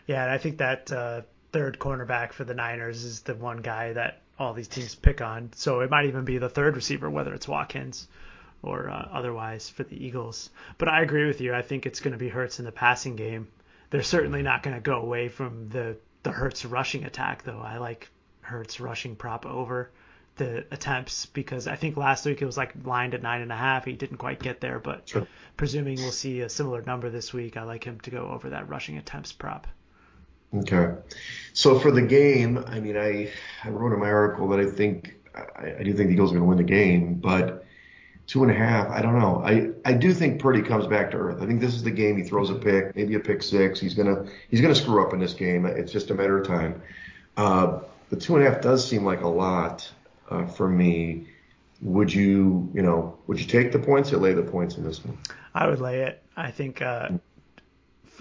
Yeah, 0.07 0.23
and 0.23 0.31
I 0.31 0.39
think 0.39 0.59
that 0.59 0.93
uh, 0.93 1.23
third 1.53 1.79
cornerback 1.79 2.33
for 2.33 2.45
the 2.45 2.55
Niners 2.55 3.05
is 3.05 3.21
the 3.21 3.35
one 3.35 3.59
guy 3.59 3.93
that 3.93 4.21
all 4.39 4.53
these 4.53 4.69
teams 4.69 4.95
pick 4.95 5.21
on. 5.21 5.51
So 5.55 5.81
it 5.81 5.91
might 5.91 6.07
even 6.07 6.25
be 6.25 6.39
the 6.39 6.49
third 6.49 6.77
receiver, 6.77 7.09
whether 7.09 7.33
it's 7.33 7.49
Watkins 7.49 8.09
or 8.63 8.91
uh, 8.91 9.09
otherwise 9.13 9.69
for 9.69 9.85
the 9.85 10.05
Eagles. 10.05 10.51
But 10.79 10.89
I 10.89 11.03
agree 11.03 11.27
with 11.27 11.41
you. 11.41 11.55
I 11.55 11.63
think 11.63 11.87
it's 11.87 12.01
going 12.01 12.13
to 12.13 12.19
be 12.19 12.29
Hurts 12.29 12.59
in 12.59 12.65
the 12.65 12.73
passing 12.73 13.17
game. 13.17 13.49
They're 13.95 14.03
certainly 14.03 14.43
not 14.43 14.65
going 14.65 14.75
to 14.75 14.83
go 14.83 15.01
away 15.01 15.29
from 15.29 15.69
the 15.69 15.97
the 16.25 16.33
Hurts 16.33 16.65
rushing 16.65 17.05
attack, 17.05 17.45
though. 17.45 17.61
I 17.61 17.79
like 17.79 18.09
Hurts 18.41 18.81
rushing 18.81 19.15
prop 19.15 19.47
over 19.47 19.93
the 20.35 20.67
attempts 20.73 21.27
because 21.27 21.69
I 21.69 21.77
think 21.77 21.97
last 21.97 22.27
week 22.27 22.43
it 22.43 22.45
was 22.45 22.57
like 22.57 22.73
lined 22.85 23.15
at 23.15 23.23
nine 23.23 23.41
and 23.41 23.53
a 23.53 23.57
half. 23.57 23.85
He 23.85 23.93
didn't 23.93 24.17
quite 24.17 24.43
get 24.43 24.61
there, 24.61 24.81
but 24.81 25.09
sure. 25.09 25.29
presuming 25.57 25.99
we'll 25.99 26.11
see 26.11 26.41
a 26.41 26.49
similar 26.49 26.83
number 26.83 27.09
this 27.09 27.33
week, 27.33 27.57
I 27.57 27.63
like 27.63 27.85
him 27.85 28.01
to 28.01 28.11
go 28.11 28.27
over 28.31 28.51
that 28.51 28.69
rushing 28.69 28.99
attempts 28.99 29.31
prop. 29.31 29.69
Okay. 30.53 31.01
So 31.53 31.79
for 31.79 31.93
the 31.93 32.03
game, 32.03 32.65
I 32.67 32.81
mean, 32.81 32.97
I, 32.97 33.31
I 33.63 33.69
wrote 33.69 33.93
in 33.93 34.01
my 34.01 34.11
article 34.11 34.49
that 34.49 34.59
I 34.59 34.67
think 34.67 35.15
I, 35.37 35.77
I 35.79 35.83
do 35.85 35.95
think 35.95 36.09
the 36.09 36.15
Eagles 36.15 36.33
are 36.33 36.35
going 36.35 36.43
to 36.43 36.49
win 36.49 36.59
the 36.59 36.65
game, 36.65 37.15
but 37.15 37.65
two 38.27 38.43
and 38.43 38.51
a 38.51 38.55
half, 38.55 38.89
I 38.91 39.03
don't 39.03 39.19
know. 39.19 39.43
I, 39.45 39.71
I 39.85 39.93
do 39.93 40.13
think 40.13 40.41
Purdy 40.41 40.63
comes 40.63 40.87
back 40.87 41.11
to 41.11 41.17
earth. 41.17 41.43
I 41.43 41.47
think 41.47 41.61
this 41.61 41.75
is 41.75 41.83
the 41.83 41.91
game. 41.91 42.17
He 42.17 42.23
throws 42.23 42.51
a 42.51 42.55
pick, 42.55 42.97
maybe 42.97 43.15
a 43.15 43.21
pick 43.21 43.43
six. 43.43 43.79
He's 43.81 43.95
gonna 43.95 44.27
he's 44.49 44.61
gonna 44.61 44.75
screw 44.75 45.07
up 45.07 45.13
in 45.13 45.21
this 45.21 45.35
game. 45.35 45.67
It's 45.67 45.93
just 45.93 46.11
a 46.11 46.15
matter 46.15 46.39
of 46.39 46.47
time. 46.47 46.83
Uh, 47.37 47.81
the 48.11 48.17
two 48.17 48.37
and 48.37 48.47
a 48.47 48.51
half 48.51 48.63
does 48.63 48.87
seem 48.87 49.05
like 49.05 49.23
a 49.23 49.29
lot 49.29 49.91
uh, 50.31 50.47
for 50.47 50.69
me. 50.69 51.29
Would 51.83 52.15
you 52.15 52.71
you 52.73 52.83
know 52.83 53.19
would 53.27 53.39
you 53.39 53.47
take 53.47 53.73
the 53.73 53.79
points 53.79 54.13
or 54.13 54.17
lay 54.19 54.33
the 54.33 54.43
points 54.43 54.77
in 54.77 54.85
this 54.85 55.05
one? 55.05 55.19
I 55.55 55.69
would 55.69 55.81
lay 55.81 56.01
it. 56.03 56.23
I 56.37 56.51
think, 56.51 56.83
uh, 56.83 57.11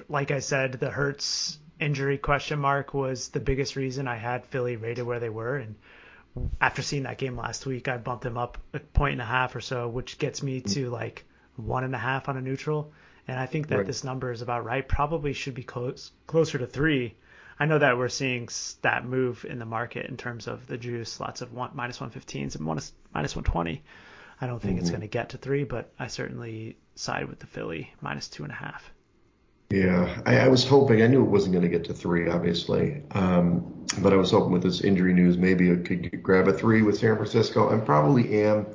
like 0.08 0.32
I 0.32 0.40
said, 0.40 0.74
the 0.74 0.92
Hurts 0.92 1.58
injury 1.80 2.18
question 2.18 2.60
mark 2.60 2.94
was 2.94 3.30
the 3.30 3.40
biggest 3.40 3.76
reason 3.76 4.08
I 4.08 4.18
had 4.18 4.46
Philly 4.46 4.76
rated 4.76 5.06
where 5.06 5.20
they 5.20 5.30
were. 5.30 5.58
And 5.58 5.76
after 6.60 6.82
seeing 6.82 7.04
that 7.04 7.18
game 7.18 7.38
last 7.38 7.66
week, 7.66 7.88
I 7.88 7.98
bumped 7.98 8.24
them 8.24 8.38
up 8.38 8.58
a 8.74 8.80
point 8.80 9.14
and 9.14 9.22
a 9.22 9.26
half 9.26 9.56
or 9.56 9.62
so, 9.62 9.88
which 9.88 10.18
gets 10.18 10.42
me 10.42 10.62
to 10.62 10.90
like 10.90 11.26
one 11.56 11.84
and 11.84 11.94
a 11.94 12.00
half 12.00 12.30
on 12.30 12.38
a 12.38 12.42
neutral. 12.42 12.92
And 13.28 13.40
I 13.40 13.46
think 13.46 13.68
that 13.68 13.78
right. 13.78 13.88
this 13.88 14.04
number 14.04 14.32
is 14.32 14.42
about 14.42 14.66
right. 14.66 14.88
Probably 14.88 15.34
should 15.34 15.54
be 15.54 15.64
close 15.64 16.12
closer 16.28 16.58
to 16.58 16.68
three. 16.68 17.16
I 17.60 17.66
know 17.66 17.78
that 17.78 17.98
we're 17.98 18.10
seeing 18.10 18.50
that 18.82 19.06
move 19.06 19.46
in 19.48 19.60
the 19.60 19.66
market 19.66 20.08
in 20.08 20.18
terms 20.18 20.48
of 20.48 20.66
the 20.68 20.78
juice, 20.78 21.20
lots 21.20 21.42
of 21.42 21.54
one, 21.54 21.72
minus 21.74 22.00
115s 22.00 22.56
and 22.56 22.66
one, 22.66 22.76
minus, 22.76 22.94
minus 23.14 23.36
120. 23.36 23.84
I 24.42 24.48
don't 24.48 24.60
think 24.60 24.74
mm-hmm. 24.74 24.80
it's 24.82 24.90
going 24.90 25.02
to 25.02 25.08
get 25.08 25.30
to 25.30 25.38
three, 25.38 25.64
but 25.64 25.94
I 26.00 26.08
certainly 26.08 26.78
side 26.96 27.30
with 27.30 27.40
the 27.40 27.48
Philly 27.48 27.94
minus 28.02 28.28
two 28.28 28.44
and 28.44 28.52
a 28.52 28.56
half. 28.56 28.92
Yeah, 29.74 30.22
I, 30.28 30.38
I, 30.38 30.48
was 30.50 30.64
hoping. 30.64 31.02
I 31.02 31.08
knew 31.08 31.24
it 31.24 31.30
wasn't 31.30 31.54
going 31.54 31.64
to 31.64 31.68
get 31.68 31.84
to 31.86 31.96
three, 31.96 32.30
obviously, 32.30 33.02
um, 33.10 33.88
but 34.04 34.14
I 34.14 34.18
was 34.18 34.30
hoping 34.30 34.52
with 34.52 34.62
this 34.62 34.82
injury 34.82 35.16
news, 35.16 35.36
maybe 35.36 35.72
it 35.72 35.84
could 35.84 36.22
grab 36.22 36.48
a 36.48 36.54
three 36.54 36.84
with 36.84 37.00
San 37.00 37.16
Francisco, 37.16 37.70
and 37.70 37.84
probably 37.84 38.44
am. 38.44 38.68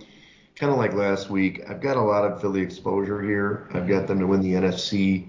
Kind 0.57 0.73
of 0.73 0.77
like 0.77 0.95
last 0.95 1.31
week, 1.31 1.63
I've 1.69 1.81
got 1.81 1.97
a 1.97 2.03
lot 2.03 2.25
of 2.25 2.41
Philly 2.41 2.63
exposure 2.63 3.23
here. 3.23 3.69
I've 3.75 3.87
got 3.87 4.09
them 4.09 4.19
to 4.19 4.27
win 4.27 4.41
the 4.41 4.55
NFC 4.55 5.29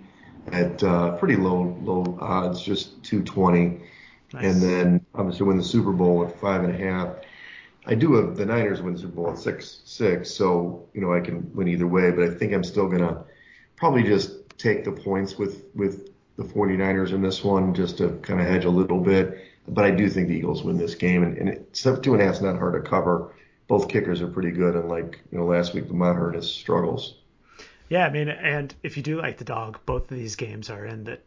at 0.51 0.81
uh, 0.83 1.17
pretty 1.17 1.35
low 1.35 1.77
low 1.83 2.17
odds, 2.19 2.63
just 2.63 3.03
220, 3.03 3.79
nice. 4.33 4.43
and 4.43 4.59
then 4.59 5.05
obviously 5.13 5.45
win 5.45 5.57
the 5.57 5.63
Super 5.63 5.91
Bowl 5.91 6.25
at 6.25 6.39
five 6.39 6.63
and 6.63 6.73
a 6.73 6.77
half. 6.83 7.09
I 7.85 7.93
do 7.93 8.15
have 8.15 8.37
the 8.37 8.45
Niners 8.47 8.81
win 8.81 8.93
the 8.93 9.01
Super 9.01 9.13
Bowl 9.13 9.29
at 9.29 9.37
six 9.37 9.81
six, 9.85 10.31
so 10.31 10.89
you 10.95 11.01
know 11.01 11.13
I 11.13 11.19
can 11.19 11.53
win 11.53 11.67
either 11.67 11.85
way, 11.85 12.09
but 12.09 12.23
I 12.23 12.33
think 12.33 12.53
I'm 12.53 12.63
still 12.63 12.89
gonna 12.89 13.23
probably 13.75 14.01
just 14.01 14.38
take 14.59 14.85
the 14.85 14.91
points 14.91 15.37
with 15.37 15.65
with 15.73 16.09
the 16.37 16.43
49ers 16.43 17.11
in 17.11 17.21
this 17.21 17.43
one 17.43 17.73
just 17.73 17.97
to 17.97 18.11
kind 18.21 18.39
of 18.39 18.47
hedge 18.47 18.65
a 18.65 18.69
little 18.69 18.99
bit. 18.99 19.39
But 19.67 19.85
I 19.85 19.91
do 19.91 20.09
think 20.09 20.27
the 20.27 20.35
Eagles 20.35 20.63
win 20.63 20.77
this 20.77 20.95
game, 20.95 21.23
and, 21.23 21.37
and 21.37 21.49
it's 21.49 21.81
two 21.81 22.13
and 22.13 22.21
a 22.21 22.25
half 22.25 22.35
is 22.35 22.41
not 22.41 22.57
hard 22.57 22.81
to 22.81 22.89
cover. 22.89 23.33
Both 23.67 23.89
kickers 23.89 24.21
are 24.21 24.27
pretty 24.27 24.51
good, 24.51 24.75
and 24.75 24.87
like 24.87 25.19
you 25.31 25.37
know 25.37 25.45
last 25.45 25.73
week, 25.73 25.87
the 25.87 25.93
Maher 25.93 26.39
struggles. 26.41 27.15
Yeah, 27.89 28.05
I 28.05 28.11
mean, 28.11 28.29
and 28.29 28.73
if 28.83 28.97
you 28.97 29.03
do 29.03 29.19
like 29.19 29.37
the 29.37 29.43
dog, 29.43 29.79
both 29.85 30.11
of 30.11 30.17
these 30.17 30.35
games 30.35 30.69
are 30.69 30.85
in 30.85 31.03
the 31.03 31.19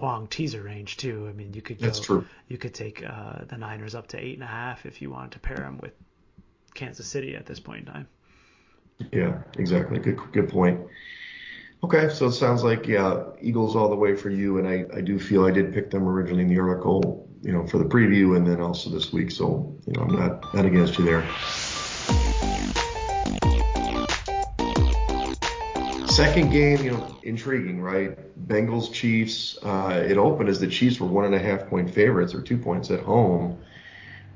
long 0.00 0.26
teaser 0.26 0.62
range 0.62 0.96
too. 0.96 1.26
I 1.28 1.32
mean, 1.32 1.54
you 1.54 1.62
could 1.62 1.78
go, 1.78 1.86
That's 1.86 2.00
true. 2.00 2.26
You 2.48 2.58
could 2.58 2.74
take 2.74 3.04
uh, 3.04 3.44
the 3.46 3.56
Niners 3.56 3.94
up 3.94 4.08
to 4.08 4.18
eight 4.18 4.34
and 4.34 4.42
a 4.42 4.46
half 4.46 4.84
if 4.86 5.00
you 5.00 5.10
wanted 5.10 5.32
to 5.32 5.38
pair 5.40 5.56
them 5.56 5.78
with 5.82 5.92
Kansas 6.74 7.06
City 7.06 7.34
at 7.34 7.46
this 7.46 7.60
point 7.60 7.86
in 7.86 7.92
time. 7.92 8.08
Yeah, 9.12 9.42
exactly. 9.58 9.98
Good, 9.98 10.18
good 10.32 10.48
point. 10.48 10.80
Okay, 11.84 12.08
so 12.08 12.26
it 12.26 12.32
sounds 12.32 12.64
like 12.64 12.88
yeah, 12.88 13.22
Eagles 13.40 13.76
all 13.76 13.88
the 13.88 13.96
way 13.96 14.16
for 14.16 14.30
you, 14.30 14.58
and 14.58 14.66
I, 14.66 14.84
I 14.96 15.00
do 15.00 15.16
feel 15.16 15.46
I 15.46 15.52
did 15.52 15.72
pick 15.72 15.90
them 15.90 16.08
originally 16.08 16.42
in 16.42 16.48
the 16.48 16.58
article, 16.58 17.28
you 17.40 17.52
know, 17.52 17.66
for 17.68 17.78
the 17.78 17.84
preview, 17.84 18.36
and 18.36 18.44
then 18.44 18.60
also 18.60 18.90
this 18.90 19.12
week. 19.12 19.30
So 19.30 19.76
you 19.86 19.92
know, 19.92 20.02
I'm 20.02 20.14
not 20.16 20.54
not 20.54 20.66
against 20.66 20.98
you 20.98 21.04
there. 21.04 21.24
Second 26.08 26.50
game, 26.50 26.82
you 26.82 26.90
know, 26.90 27.16
intriguing, 27.22 27.80
right? 27.80 28.18
Bengals 28.48 28.92
Chiefs. 28.92 29.56
Uh, 29.62 30.04
it 30.04 30.18
opened 30.18 30.48
as 30.48 30.58
the 30.58 30.66
Chiefs 30.66 30.98
were 30.98 31.06
one 31.06 31.26
and 31.26 31.34
a 31.36 31.38
half 31.38 31.68
point 31.68 31.94
favorites 31.94 32.34
or 32.34 32.42
two 32.42 32.58
points 32.58 32.90
at 32.90 33.00
home. 33.00 33.56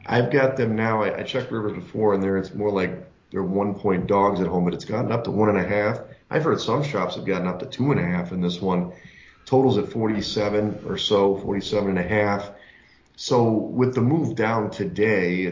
I've 0.06 0.30
got 0.30 0.56
them 0.56 0.76
now. 0.76 1.02
I, 1.02 1.18
I 1.18 1.22
checked 1.24 1.50
Rivers 1.50 1.72
before, 1.72 2.14
and 2.14 2.22
there 2.22 2.36
it's 2.36 2.54
more 2.54 2.70
like 2.70 3.04
they're 3.32 3.42
one 3.42 3.74
point 3.74 4.06
dogs 4.06 4.40
at 4.40 4.46
home, 4.46 4.64
but 4.64 4.74
it's 4.74 4.84
gotten 4.84 5.10
up 5.10 5.24
to 5.24 5.32
one 5.32 5.48
and 5.48 5.58
a 5.58 5.66
half. 5.66 5.98
I've 6.32 6.44
heard 6.44 6.60
some 6.60 6.82
shops 6.82 7.16
have 7.16 7.26
gotten 7.26 7.46
up 7.46 7.58
to 7.60 7.66
two 7.66 7.90
and 7.90 8.00
a 8.00 8.04
half 8.04 8.32
in 8.32 8.40
this 8.40 8.58
one. 8.60 8.92
Totals 9.44 9.76
at 9.76 9.92
47 9.92 10.84
or 10.86 10.96
so, 10.96 11.36
47 11.36 11.90
and 11.90 11.98
a 11.98 12.02
half. 12.02 12.50
So 13.16 13.50
with 13.50 13.94
the 13.94 14.00
move 14.00 14.34
down 14.34 14.70
today, 14.70 15.46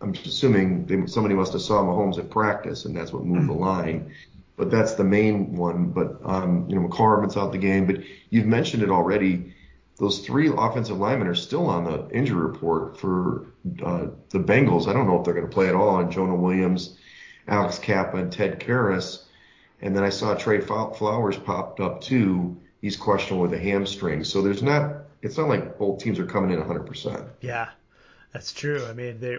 I'm 0.00 0.14
assuming 0.14 0.86
they, 0.86 1.06
somebody 1.06 1.34
must 1.34 1.52
have 1.52 1.60
saw 1.60 1.82
Mahomes 1.82 2.18
at 2.18 2.30
practice, 2.30 2.86
and 2.86 2.96
that's 2.96 3.12
what 3.12 3.24
moved 3.24 3.50
the 3.50 3.52
line. 3.52 4.14
But 4.56 4.70
that's 4.70 4.94
the 4.94 5.04
main 5.04 5.56
one. 5.56 5.88
But 5.88 6.20
um, 6.24 6.70
you 6.70 6.80
know, 6.80 6.88
McCormick's 6.88 7.36
out 7.36 7.52
the 7.52 7.58
game. 7.58 7.86
But 7.86 7.98
you've 8.30 8.46
mentioned 8.46 8.82
it 8.82 8.90
already. 8.90 9.54
Those 9.98 10.20
three 10.20 10.50
offensive 10.56 10.96
linemen 10.96 11.28
are 11.28 11.34
still 11.34 11.66
on 11.66 11.84
the 11.84 12.08
injury 12.16 12.40
report 12.40 12.98
for 12.98 13.46
uh, 13.84 14.06
the 14.30 14.38
Bengals. 14.38 14.88
I 14.88 14.94
don't 14.94 15.06
know 15.06 15.18
if 15.18 15.24
they're 15.24 15.34
going 15.34 15.46
to 15.46 15.52
play 15.52 15.68
at 15.68 15.74
all. 15.74 15.98
And 15.98 16.10
Jonah 16.10 16.34
Williams, 16.34 16.96
Alex 17.46 17.78
Cappa, 17.78 18.16
and 18.16 18.32
Ted 18.32 18.58
Karras. 18.58 19.23
And 19.84 19.94
then 19.94 20.02
I 20.02 20.08
saw 20.08 20.34
Trey 20.34 20.60
Flowers 20.60 21.36
popped 21.36 21.78
up 21.78 22.00
too. 22.00 22.56
He's 22.80 22.96
questionable 22.96 23.42
with 23.42 23.52
a 23.54 23.58
hamstring. 23.58 24.24
So 24.24 24.40
there's 24.42 24.62
not, 24.62 24.96
it's 25.22 25.36
not 25.36 25.48
like 25.48 25.78
both 25.78 25.98
teams 26.02 26.18
are 26.18 26.26
coming 26.26 26.50
in 26.50 26.62
100%. 26.62 27.28
Yeah, 27.42 27.68
that's 28.32 28.52
true. 28.52 28.84
I 28.86 28.94
mean, 28.94 29.20
they, 29.20 29.38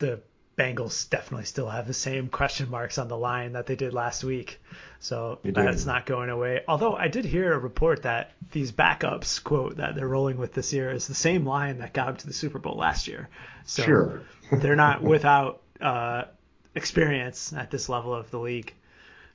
the 0.00 0.20
Bengals 0.58 1.08
definitely 1.08 1.44
still 1.44 1.68
have 1.68 1.86
the 1.86 1.94
same 1.94 2.28
question 2.28 2.68
marks 2.68 2.98
on 2.98 3.06
the 3.06 3.16
line 3.16 3.52
that 3.52 3.66
they 3.66 3.76
did 3.76 3.94
last 3.94 4.24
week. 4.24 4.60
So 4.98 5.38
that's 5.44 5.86
not 5.86 6.06
going 6.06 6.28
away. 6.28 6.64
Although 6.66 6.96
I 6.96 7.06
did 7.06 7.24
hear 7.24 7.52
a 7.52 7.58
report 7.58 8.02
that 8.02 8.32
these 8.50 8.72
backups 8.72 9.42
quote 9.42 9.76
that 9.76 9.94
they're 9.94 10.08
rolling 10.08 10.38
with 10.38 10.54
this 10.54 10.72
year 10.72 10.90
is 10.90 11.06
the 11.06 11.14
same 11.14 11.46
line 11.46 11.78
that 11.78 11.92
got 11.92 12.06
them 12.06 12.16
to 12.16 12.26
the 12.26 12.32
Super 12.32 12.58
Bowl 12.58 12.76
last 12.76 13.06
year. 13.06 13.28
So 13.64 13.84
Sure. 13.84 14.22
they're 14.50 14.74
not 14.74 15.02
without 15.14 15.62
uh, 15.80 16.24
experience 16.74 17.52
at 17.52 17.70
this 17.70 17.88
level 17.88 18.12
of 18.12 18.28
the 18.32 18.40
league. 18.40 18.74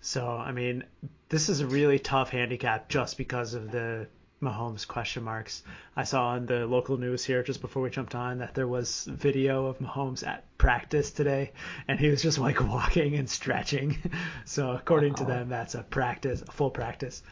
So 0.05 0.27
I 0.27 0.51
mean, 0.51 0.83
this 1.29 1.47
is 1.47 1.61
a 1.61 1.65
really 1.65 1.97
tough 1.97 2.29
handicap 2.29 2.89
just 2.89 3.17
because 3.17 3.53
of 3.53 3.71
the 3.71 4.07
Mahomes 4.41 4.85
question 4.85 5.23
marks. 5.23 5.63
I 5.95 6.03
saw 6.03 6.27
on 6.31 6.45
the 6.45 6.67
local 6.67 6.97
news 6.97 7.23
here 7.23 7.41
just 7.41 7.61
before 7.61 7.81
we 7.81 7.89
jumped 7.89 8.13
on 8.13 8.39
that 8.39 8.53
there 8.53 8.67
was 8.67 9.05
video 9.09 9.67
of 9.67 9.79
Mahomes 9.79 10.27
at 10.27 10.43
practice 10.57 11.11
today, 11.11 11.53
and 11.87 11.97
he 11.97 12.09
was 12.09 12.21
just 12.21 12.37
like 12.37 12.59
walking 12.75 13.15
and 13.15 13.29
stretching. 13.29 13.97
So 14.45 14.71
according 14.71 15.15
to 15.15 15.23
them, 15.25 15.47
that's 15.47 15.73
a 15.75 15.83
practice, 15.83 16.41
a 16.41 16.51
full 16.51 16.69
practice. 16.69 17.23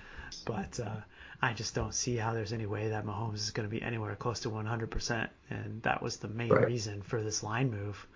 But 0.45 0.79
uh, 0.79 0.95
I 1.41 1.51
just 1.51 1.75
don't 1.75 1.93
see 1.93 2.15
how 2.15 2.33
there's 2.33 2.53
any 2.53 2.65
way 2.65 2.87
that 2.89 3.05
Mahomes 3.05 3.35
is 3.35 3.51
going 3.51 3.67
to 3.67 3.75
be 3.75 3.81
anywhere 3.81 4.15
close 4.15 4.39
to 4.41 4.49
100%, 4.49 5.27
and 5.49 5.83
that 5.83 6.01
was 6.01 6.17
the 6.17 6.29
main 6.29 6.49
Right. 6.49 6.67
reason 6.67 7.01
for 7.01 7.21
this 7.21 7.43
line 7.43 7.69
move. 7.69 8.07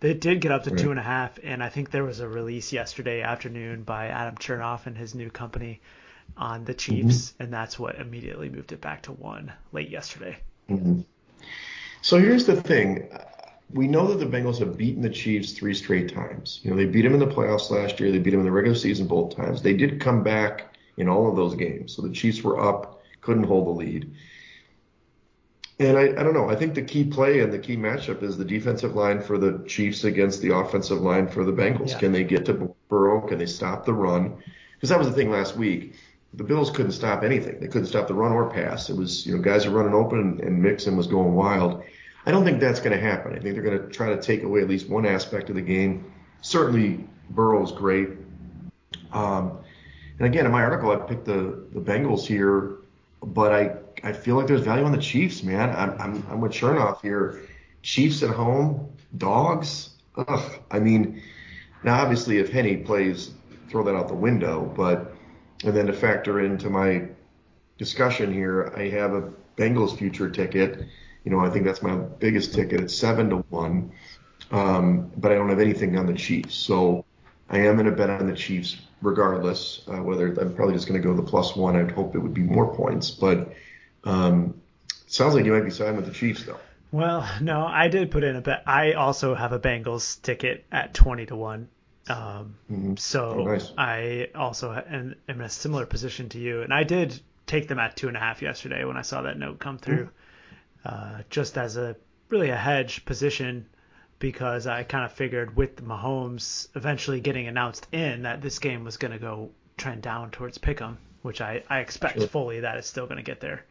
They 0.00 0.14
did 0.14 0.40
get 0.40 0.52
up 0.52 0.64
to 0.64 0.70
Right. 0.70 0.78
two 0.78 0.90
and 0.90 1.00
a 1.00 1.02
half, 1.02 1.38
and 1.42 1.62
I 1.62 1.68
think 1.68 1.90
there 1.90 2.04
was 2.04 2.20
a 2.20 2.28
release 2.28 2.72
yesterday 2.72 3.22
afternoon 3.22 3.82
by 3.84 4.08
Adam 4.08 4.36
Chernoff 4.36 4.86
and 4.86 4.96
his 4.96 5.14
new 5.14 5.30
company 5.30 5.80
on 6.36 6.64
the 6.64 6.72
mm-hmm. 6.72 6.78
Chiefs, 7.08 7.34
and 7.38 7.52
that's 7.52 7.78
what 7.78 7.96
immediately 7.96 8.48
moved 8.48 8.72
it 8.72 8.80
back 8.80 9.02
to 9.02 9.12
one 9.12 9.52
late 9.72 9.90
yesterday. 9.90 10.36
Mm-hmm. 10.68 11.00
So 12.02 12.18
here's 12.18 12.46
the 12.46 12.60
thing. 12.60 13.08
We 13.72 13.88
know 13.88 14.08
that 14.08 14.18
the 14.18 14.26
Bengals 14.26 14.58
have 14.58 14.76
beaten 14.76 15.02
the 15.02 15.10
Chiefs 15.10 15.52
three 15.52 15.74
straight 15.74 16.14
times. 16.14 16.60
You 16.62 16.70
know, 16.70 16.76
they 16.76 16.84
beat 16.84 17.02
them 17.02 17.14
in 17.14 17.20
the 17.20 17.26
playoffs 17.26 17.70
last 17.70 17.98
year. 17.98 18.12
They 18.12 18.18
beat 18.18 18.30
them 18.30 18.40
in 18.40 18.46
the 18.46 18.52
regular 18.52 18.76
season 18.76 19.06
both 19.06 19.34
times. 19.34 19.62
They 19.62 19.74
did 19.74 20.00
come 20.00 20.22
back 20.22 20.76
in 20.96 21.08
all 21.08 21.28
of 21.28 21.36
those 21.36 21.54
games. 21.54 21.94
So 21.94 22.02
the 22.02 22.12
Chiefs 22.12 22.42
were 22.42 22.60
up, 22.60 23.02
couldn't 23.20 23.44
hold 23.44 23.66
the 23.66 23.70
lead. 23.70 24.14
And 25.80 25.98
I, 25.98 26.02
I 26.02 26.22
don't 26.22 26.34
know. 26.34 26.48
I 26.48 26.54
think 26.54 26.74
the 26.74 26.82
key 26.82 27.04
play 27.04 27.40
and 27.40 27.52
the 27.52 27.58
key 27.58 27.76
matchup 27.76 28.22
is 28.22 28.36
the 28.36 28.44
defensive 28.44 28.94
line 28.94 29.20
for 29.20 29.38
the 29.38 29.64
Chiefs 29.66 30.04
against 30.04 30.40
the 30.40 30.54
offensive 30.54 31.00
line 31.00 31.26
for 31.26 31.44
the 31.44 31.52
Bengals. 31.52 31.90
Yeah. 31.90 31.98
Can 31.98 32.12
they 32.12 32.22
get 32.22 32.44
to 32.46 32.74
Burrow? 32.88 33.26
Can 33.26 33.38
they 33.38 33.46
stop 33.46 33.84
the 33.84 33.92
run? 33.92 34.36
Because 34.74 34.90
that 34.90 34.98
was 34.98 35.08
the 35.08 35.14
thing 35.14 35.30
last 35.30 35.56
week. 35.56 35.94
The 36.34 36.44
Bills 36.44 36.70
couldn't 36.70 36.92
stop 36.92 37.24
anything. 37.24 37.58
They 37.58 37.66
couldn't 37.66 37.86
stop 37.86 38.06
the 38.06 38.14
run 38.14 38.32
or 38.32 38.50
pass. 38.50 38.88
It 38.88 38.96
was, 38.96 39.26
you 39.26 39.36
know, 39.36 39.42
guys 39.42 39.66
are 39.66 39.70
running 39.70 39.94
open 39.94 40.40
and, 40.42 40.62
Mixon 40.62 40.96
was 40.96 41.06
going 41.06 41.34
wild. 41.34 41.82
I 42.26 42.30
don't 42.30 42.44
think 42.44 42.60
that's 42.60 42.80
going 42.80 42.96
to 42.96 43.04
happen. 43.04 43.32
I 43.32 43.40
think 43.40 43.54
they're 43.54 43.64
going 43.64 43.78
to 43.78 43.88
try 43.88 44.08
to 44.14 44.20
take 44.20 44.44
away 44.44 44.60
at 44.60 44.68
least 44.68 44.88
one 44.88 45.06
aspect 45.06 45.48
of 45.48 45.56
the 45.56 45.62
game. 45.62 46.12
Certainly, 46.40 47.04
Burrow's 47.30 47.72
great. 47.72 48.10
Um, 49.12 49.58
and 50.18 50.26
again, 50.26 50.46
in 50.46 50.52
my 50.52 50.62
article, 50.62 50.90
I 50.92 50.96
picked 50.96 51.24
the, 51.24 51.64
the 51.72 51.80
Bengals 51.80 52.26
here, 52.26 52.76
but 53.22 53.52
I, 53.52 53.76
I 54.04 54.12
feel 54.12 54.36
like 54.36 54.46
there's 54.46 54.60
value 54.60 54.84
on 54.84 54.92
the 54.92 54.98
Chiefs, 54.98 55.42
man. 55.42 55.70
I'm, 55.70 55.98
I'm, 55.98 56.26
I'm 56.30 56.40
with 56.42 56.52
Chernoff 56.52 57.00
here. 57.00 57.40
Chiefs 57.82 58.22
at 58.22 58.30
home, 58.30 58.92
dogs. 59.16 59.90
Ugh. 60.16 60.60
I 60.70 60.78
mean, 60.78 61.22
now 61.82 62.02
obviously 62.02 62.38
if 62.38 62.52
Henne 62.52 62.84
plays, 62.84 63.32
throw 63.70 63.82
that 63.84 63.94
out 63.94 64.08
the 64.08 64.14
window. 64.14 64.70
But 64.76 65.14
and 65.64 65.74
then 65.74 65.86
to 65.86 65.94
factor 65.94 66.40
into 66.40 66.68
my 66.68 67.08
discussion 67.78 68.32
here, 68.32 68.72
I 68.76 68.88
have 68.90 69.14
a 69.14 69.32
Bengals 69.56 69.96
future 69.96 70.28
ticket. 70.28 70.86
You 71.24 71.30
know, 71.30 71.40
I 71.40 71.48
think 71.48 71.64
that's 71.64 71.82
my 71.82 71.96
biggest 71.96 72.52
ticket. 72.52 72.80
It's 72.80 72.94
seven 72.94 73.30
to 73.30 73.36
one, 73.48 73.90
um, 74.50 75.10
but 75.16 75.32
I 75.32 75.34
don't 75.34 75.48
have 75.48 75.60
anything 75.60 75.96
on 75.96 76.04
the 76.04 76.12
Chiefs. 76.12 76.54
So 76.54 77.06
I 77.48 77.58
am 77.58 77.76
going 77.76 77.86
to 77.86 77.92
bet 77.92 78.10
on 78.10 78.26
the 78.26 78.36
Chiefs 78.36 78.76
regardless. 79.00 79.82
Uh, 79.88 80.02
whether 80.02 80.26
I'm 80.26 80.54
probably 80.54 80.74
just 80.74 80.86
going 80.86 81.00
to 81.00 81.06
go 81.06 81.14
the 81.14 81.22
plus 81.22 81.56
one. 81.56 81.74
I'd 81.74 81.90
hope 81.90 82.14
it 82.14 82.18
would 82.18 82.34
be 82.34 82.42
more 82.42 82.74
points, 82.74 83.10
but 83.10 83.54
um, 84.04 84.60
sounds 85.06 85.34
like 85.34 85.44
you 85.44 85.52
might 85.52 85.64
be 85.64 85.70
siding 85.70 85.96
with 85.96 86.06
the 86.06 86.12
Chiefs 86.12 86.44
though. 86.44 86.58
Well, 86.92 87.28
no, 87.40 87.66
I 87.66 87.88
did 87.88 88.10
put 88.10 88.22
in 88.22 88.36
a 88.36 88.40
bet. 88.40 88.62
I 88.66 88.92
also 88.92 89.34
have 89.34 89.52
a 89.52 89.58
Bengals 89.58 90.22
ticket 90.22 90.64
at 90.70 90.94
20 90.94 91.26
to 91.26 91.36
1. 91.36 91.68
Um, 92.08 92.96
So 92.98 93.30
Oh, 93.40 93.44
nice. 93.44 93.72
I 93.76 94.28
also 94.34 94.70
am, 94.72 95.16
am 95.28 95.40
in 95.40 95.40
a 95.40 95.48
similar 95.48 95.86
position 95.86 96.28
to 96.30 96.38
you. 96.38 96.62
And 96.62 96.72
I 96.72 96.84
did 96.84 97.18
take 97.46 97.66
them 97.66 97.80
at 97.80 97.96
two 97.96 98.06
and 98.08 98.16
a 98.16 98.20
half 98.20 98.42
yesterday 98.42 98.84
when 98.84 98.96
I 98.96 99.02
saw 99.02 99.22
that 99.22 99.36
note 99.38 99.58
come 99.58 99.78
through, 99.78 100.08
uh, 100.84 101.22
just 101.30 101.58
as 101.58 101.76
a 101.76 101.96
really 102.28 102.50
a 102.50 102.56
hedge 102.56 103.04
position 103.04 103.66
because 104.20 104.66
I 104.68 104.84
kind 104.84 105.04
of 105.04 105.12
figured 105.12 105.56
with 105.56 105.84
Mahomes 105.84 106.68
eventually 106.76 107.20
getting 107.20 107.48
announced 107.48 107.86
in 107.92 108.22
that 108.22 108.40
this 108.40 108.58
game 108.60 108.84
was 108.84 108.96
going 108.98 109.12
to 109.12 109.18
go 109.18 109.50
trend 109.76 110.02
down 110.02 110.30
towards 110.30 110.58
Pick'em, 110.58 110.96
which 111.22 111.40
I, 111.40 111.62
I 111.68 111.80
expect 111.80 112.18
Sure. 112.18 112.28
fully 112.28 112.60
that 112.60 112.76
it's 112.76 112.86
still 112.88 113.06
going 113.06 113.16
to 113.16 113.22
get 113.24 113.40
there 113.40 113.64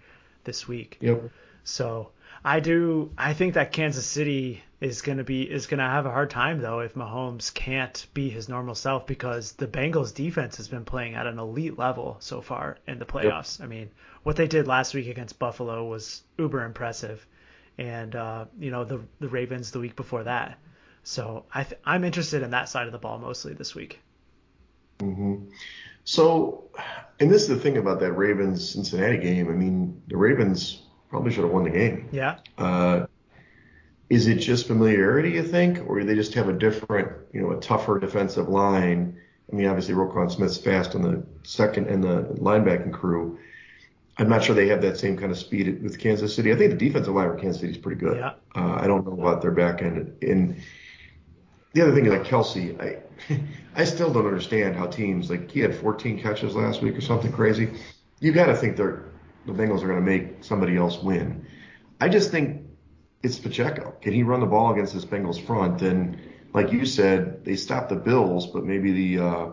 this 0.44 0.68
week. 0.68 0.98
Yep. 1.02 1.30
So 1.64 2.10
I 2.44 2.60
do. 2.60 3.12
I 3.18 3.34
think 3.34 3.54
that 3.54 3.72
Kansas 3.72 4.06
City 4.06 4.64
is 4.82 5.02
going 5.02 5.18
to 5.18 5.24
be 5.24 5.44
is 5.44 5.66
going 5.68 5.78
to 5.78 5.86
have 5.86 6.06
a 6.06 6.12
hard 6.12 6.30
time 6.30 6.60
though 6.60 6.80
if 6.80 6.94
Mahomes 6.94 7.54
can't 7.54 8.06
be 8.14 8.30
his 8.30 8.50
normal 8.50 8.76
self 8.76 9.08
because 9.08 9.54
the 9.54 9.68
Bengals 9.68 10.14
defense 10.14 10.58
has 10.58 10.68
been 10.68 10.84
playing 10.84 11.16
at 11.16 11.26
an 11.26 11.40
elite 11.40 11.80
level 11.80 12.18
so 12.20 12.42
far 12.42 12.78
in 12.86 13.00
the 13.00 13.06
playoffs. 13.06 13.62
I 13.64 13.68
mean, 13.68 13.90
what 14.24 14.36
they 14.36 14.48
did 14.48 14.68
last 14.68 14.94
week 14.94 15.08
against 15.08 15.40
Buffalo 15.40 15.88
was 15.88 16.24
uber 16.38 16.66
impressive, 16.66 17.26
and 17.78 18.14
uh, 18.16 18.46
you 18.60 18.72
know 18.72 18.84
the 18.84 19.00
the 19.22 19.30
Ravens 19.30 19.72
the 19.72 19.80
week 19.80 19.96
before 19.96 20.24
that. 20.24 20.58
So 21.04 21.46
I 21.54 21.64
th- 21.64 21.80
I'm 21.86 22.04
interested 22.04 22.44
in 22.44 22.52
that 22.52 22.68
side 22.68 22.88
of 22.88 22.92
the 22.92 23.00
ball 23.00 23.20
mostly 23.20 23.54
this 23.54 23.74
week. 23.74 24.00
So, 26.04 26.70
and 27.20 27.32
this 27.32 27.44
is 27.44 27.48
the 27.48 27.60
thing 27.60 27.78
about 27.78 28.00
that 28.02 28.14
Ravens 28.14 28.70
Cincinnati 28.70 29.18
game. 29.18 29.50
I 29.50 29.54
mean, 29.54 30.02
the 30.08 30.18
Ravens 30.18 30.82
probably 31.10 31.32
should 31.32 31.44
have 31.44 31.54
won 31.54 31.64
the 31.64 31.70
game. 31.70 32.10
Yeah. 32.12 32.38
Uh, 32.58 33.06
is 34.10 34.28
it 34.28 34.36
just 34.36 34.68
familiarity, 34.68 35.32
you 35.32 35.44
think, 35.44 35.88
or 35.88 36.00
do 36.00 36.06
they 36.06 36.16
just 36.16 36.34
have 36.34 36.50
a 36.50 36.54
different, 36.54 37.10
you 37.34 37.42
know, 37.42 37.52
a 37.52 37.60
tougher 37.60 38.00
defensive 38.00 38.50
line? 38.50 39.18
I 39.52 39.56
mean, 39.56 39.68
obviously 39.68 39.94
Roquan 39.94 40.32
Smith's 40.32 40.58
fast 40.58 40.96
on 40.96 41.02
the 41.02 41.24
second 41.44 41.88
and 41.88 42.04
the 42.04 42.24
linebacking 42.40 42.94
crew. 42.94 43.40
I'm 44.18 44.30
not 44.30 44.44
sure 44.44 44.54
they 44.54 44.68
have 44.68 44.82
that 44.82 44.98
same 44.98 45.18
kind 45.18 45.32
of 45.32 45.38
speed 45.38 45.82
with 45.82 45.98
Kansas 45.98 46.36
City. 46.36 46.52
I 46.52 46.56
think 46.56 46.72
the 46.72 46.78
defensive 46.78 47.14
line 47.14 47.30
for 47.30 47.36
Kansas 47.36 47.62
City 47.62 47.74
is 47.74 47.78
pretty 47.80 48.00
good. 48.00 48.18
Yeah. 48.18 48.34
Uh, 48.56 48.78
I 48.80 48.86
don't 48.86 49.06
know 49.06 49.14
about 49.14 49.42
their 49.42 49.52
back 49.52 49.82
end. 49.82 50.16
And 50.22 50.62
the 51.74 51.82
other 51.82 51.96
thing 51.96 52.06
is 52.06 52.12
like 52.12 52.24
Kelce, 52.24 52.80
I 52.80 53.02
I 53.76 53.86
still 53.86 54.12
don't 54.12 54.26
understand 54.26 54.76
how 54.76 54.88
teams 54.88 55.30
like 55.30 55.52
he 55.52 55.60
had 55.60 55.76
14 55.76 56.22
catches 56.22 56.56
last 56.56 56.82
week 56.82 56.96
or 56.96 57.02
something 57.02 57.32
crazy. 57.32 57.70
You 58.20 58.32
got 58.32 58.48
to 58.48 58.56
think 58.56 58.78
they're 58.78 59.06
the 59.46 59.52
Bengals 59.52 59.84
are 59.84 59.88
going 59.88 60.00
to 60.00 60.02
make 60.02 60.44
somebody 60.44 60.78
else 60.78 60.98
win. 61.00 61.46
I 62.00 62.10
just 62.10 62.32
think 62.32 62.66
it's 63.22 63.40
Pacheco. 63.40 63.96
Can 64.02 64.14
he 64.14 64.24
run 64.24 64.40
the 64.40 64.46
ball 64.46 64.72
against 64.72 64.94
this 64.94 65.06
Bengals 65.06 65.46
front? 65.46 65.82
And 65.82 66.18
like 66.54 66.72
you 66.72 66.86
said, 66.86 67.44
they 67.44 67.56
stopped 67.56 67.90
the 67.90 67.96
Bills, 67.96 68.48
but 68.48 68.64
maybe 68.64 68.92
the 68.92 69.24
uh, 69.24 69.50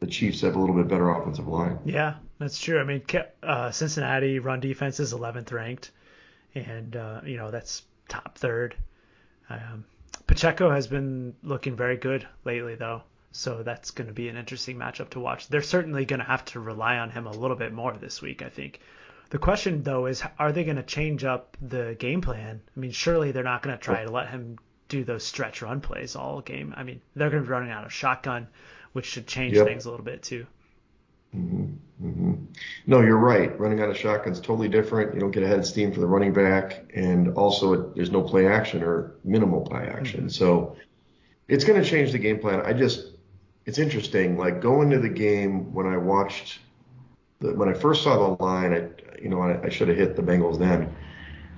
the 0.00 0.06
Chiefs 0.06 0.42
have 0.42 0.56
a 0.56 0.58
little 0.58 0.74
bit 0.74 0.88
better 0.88 1.08
offensive 1.10 1.46
line. 1.46 1.78
Yeah, 1.84 2.14
that's 2.38 2.58
true. 2.58 2.80
I 2.80 2.84
mean, 2.84 3.02
uh, 3.42 3.70
Cincinnati 3.70 4.38
run 4.38 4.60
defense 4.60 5.00
is 5.00 5.14
11th 5.14 5.52
ranked, 5.52 5.90
and 6.54 6.96
uh, 6.96 7.20
you 7.24 7.36
know 7.36 7.50
that's 7.50 7.82
top 8.08 8.36
third. 8.38 8.76
Um, 9.48 9.84
Pacheco 10.26 10.70
has 10.70 10.86
been 10.86 11.34
looking 11.42 11.76
very 11.76 11.96
good 11.96 12.26
lately, 12.44 12.74
though, 12.74 13.02
so 13.32 13.62
that's 13.62 13.90
going 13.90 14.06
to 14.08 14.12
be 14.14 14.28
an 14.28 14.36
interesting 14.36 14.76
matchup 14.76 15.10
to 15.10 15.20
watch. 15.20 15.48
They're 15.48 15.62
certainly 15.62 16.04
going 16.04 16.20
to 16.20 16.26
have 16.26 16.44
to 16.46 16.60
rely 16.60 16.98
on 16.98 17.10
him 17.10 17.26
a 17.26 17.32
little 17.32 17.56
bit 17.56 17.72
more 17.72 17.92
this 17.92 18.22
week, 18.22 18.42
I 18.42 18.48
think. 18.48 18.80
The 19.30 19.38
question, 19.38 19.82
though, 19.82 20.06
is 20.06 20.22
are 20.38 20.52
they 20.52 20.64
going 20.64 20.76
to 20.76 20.82
change 20.82 21.24
up 21.24 21.56
the 21.60 21.96
game 21.98 22.20
plan? 22.20 22.60
I 22.76 22.80
mean, 22.80 22.92
surely 22.92 23.32
they're 23.32 23.42
not 23.42 23.62
going 23.62 23.76
to 23.76 23.82
try 23.82 24.04
to 24.04 24.10
let 24.10 24.28
him 24.28 24.58
do 24.88 25.02
those 25.04 25.24
stretch 25.24 25.62
run 25.62 25.80
plays 25.80 26.14
all 26.14 26.40
game. 26.40 26.74
I 26.76 26.84
mean, 26.84 27.00
they're 27.16 27.30
going 27.30 27.42
to 27.42 27.46
be 27.46 27.52
running 27.52 27.70
out 27.70 27.84
of 27.84 27.92
shotgun, 27.92 28.48
which 28.92 29.06
should 29.06 29.26
change 29.26 29.56
Yep. 29.56 29.66
things 29.66 29.86
a 29.86 29.90
little 29.90 30.04
bit 30.04 30.22
too. 30.22 30.46
Mm-hmm. 31.34 31.74
Mm-hmm. 32.02 32.34
No, 32.86 33.00
you're 33.00 33.18
right. 33.18 33.58
Running 33.58 33.80
out 33.80 33.88
of 33.88 33.96
shotgun's 33.96 34.40
totally 34.40 34.68
different. 34.68 35.14
You 35.14 35.20
don't 35.20 35.30
get 35.30 35.42
ahead 35.42 35.58
of 35.58 35.66
steam 35.66 35.92
for 35.92 36.00
the 36.00 36.06
running 36.06 36.32
back, 36.32 36.84
and 36.94 37.28
also 37.34 37.72
it, 37.72 37.94
there's 37.94 38.10
no 38.10 38.22
play 38.22 38.46
action 38.48 38.82
or 38.82 39.14
minimal 39.24 39.60
play 39.60 39.86
action. 39.86 40.20
Mm-hmm. 40.20 40.28
So 40.30 40.76
it's 41.48 41.64
going 41.64 41.80
to 41.80 41.88
change 41.88 42.12
the 42.12 42.18
game 42.18 42.38
plan. 42.40 42.60
I 42.62 42.72
just, 42.72 43.12
it's 43.64 43.78
interesting. 43.78 44.36
Like 44.36 44.60
going 44.60 44.90
to 44.90 44.98
the 44.98 45.08
game 45.08 45.72
when 45.72 45.86
I 45.86 45.96
watched, 45.96 46.58
the, 47.40 47.54
when 47.54 47.68
I 47.68 47.74
first 47.74 48.02
saw 48.02 48.36
the 48.36 48.42
line, 48.42 48.72
I, 48.72 48.88
you 49.22 49.28
know, 49.28 49.40
I, 49.40 49.62
I 49.64 49.68
should 49.68 49.88
have 49.88 49.96
hit 49.96 50.16
the 50.16 50.22
Bengals 50.22 50.58
then. 50.58 50.94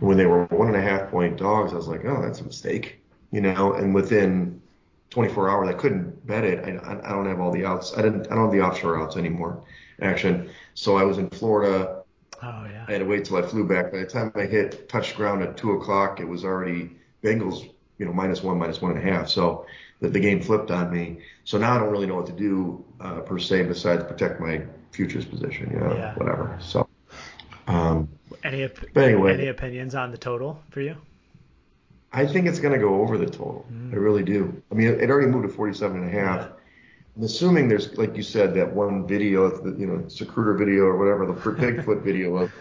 When 0.01 0.19
they 0.19 0.27
were 0.27 0.45
one 0.47 0.69
and 0.69 0.77
a 0.77 0.83
half 0.83 1.11
point 1.11 1.39
dogs, 1.39 1.73
I 1.73 1.77
was 1.77 1.89
like, 1.89 2.05
oh, 2.05 2.21
that's 2.21 2.41
a 2.41 2.45
mistake, 2.45 3.01
you 3.33 3.41
know. 3.41 3.73
And 3.73 3.95
within 3.95 4.61
24 5.09 5.49
hours, 5.49 5.69
I 5.71 5.73
couldn't 5.73 6.27
bet 6.27 6.45
it. 6.45 6.63
I, 6.63 6.73
I- 6.93 7.09
I 7.09 7.13
don't 7.13 7.25
have 7.27 7.41
all 7.41 7.51
the 7.51 7.65
outs. 7.65 7.95
I 7.97 8.03
didn't. 8.03 8.27
I 8.27 8.35
don't 8.35 8.45
have 8.45 8.53
the 8.53 8.61
offshore 8.61 9.01
outs 9.01 9.17
anymore. 9.17 9.65
Action. 10.01 10.51
So 10.75 10.97
I 10.97 11.03
was 11.05 11.19
in 11.19 11.31
Florida. 11.31 12.03
Oh 12.43 12.67
yeah. 12.71 12.85
I 12.87 12.93
had 12.93 12.99
to 12.99 13.07
wait 13.07 13.25
till 13.25 13.37
I 13.39 13.43
flew 13.43 13.67
back. 13.67 13.93
By 13.93 13.99
the 14.01 14.07
time 14.07 14.31
I 14.35 14.43
hit 14.47 14.89
touch 14.89 15.17
ground 15.17 15.43
at 15.43 15.57
two 15.57 15.73
o'clock, 15.73 16.21
it 16.21 16.29
was 16.29 16.45
already 16.45 16.91
Bengals 17.23 17.71
you 17.99 18.05
know, 18.05 18.13
minus 18.13 18.43
one, 18.43 18.59
minus 18.59 18.83
one 18.83 18.95
and 18.95 19.01
a 19.09 19.11
half. 19.13 19.27
So 19.29 19.65
the, 20.01 20.11
the 20.11 20.21
game 20.21 20.43
flipped 20.43 20.71
on 20.71 20.93
me. 20.93 21.21
So 21.45 21.57
now 21.57 21.75
I 21.75 21.79
don't 21.79 21.91
really 21.91 22.07
know 22.07 22.17
what 22.17 22.27
to 22.27 22.33
do 22.33 22.85
uh, 23.01 23.21
per 23.21 23.39
se 23.39 23.63
besides 23.65 24.05
protect 24.05 24.39
my 24.39 24.63
futures 24.93 25.25
position, 25.25 25.71
you 25.73 25.79
know, 25.81 25.95
Yeah. 25.95 26.15
whatever. 26.17 26.59
So, 26.61 26.87
um, 27.69 28.07
Any 28.45 28.65
op- 28.65 28.97
anyway. 28.97 29.33
any 29.33 29.47
opinions 29.49 29.95
on 29.95 30.11
the 30.11 30.19
total 30.19 30.63
for 30.71 30.83
you? 30.83 30.95
I 32.13 32.27
think 32.27 32.47
it's 32.47 32.61
going 32.61 32.75
to 32.75 32.79
go 32.79 33.01
over 33.01 33.17
the 33.19 33.27
total. 33.27 33.67
I 33.93 33.97
really 33.97 34.23
do. 34.23 34.63
I 34.71 34.75
mean, 34.75 34.89
it 34.89 35.11
already 35.11 35.29
moved 35.29 35.49
to 35.49 35.55
47 35.55 36.03
and 36.03 36.09
a 36.09 36.13
half. 36.13 36.41
Yeah. 36.41 36.49
I'm 37.17 37.23
assuming 37.23 37.69
there's, 37.69 37.97
like 37.97 38.15
you 38.15 38.23
said, 38.23 38.53
that 38.55 38.71
one 38.71 39.07
video, 39.07 39.49
the, 39.49 39.79
you 39.79 39.87
know, 39.87 39.99
Zapruder 40.05 40.59
video 40.59 40.85
or 40.85 40.99
whatever, 40.99 41.27
the 41.27 41.33
Bigfoot 41.33 42.03
video 42.03 42.37
of, 42.37 42.53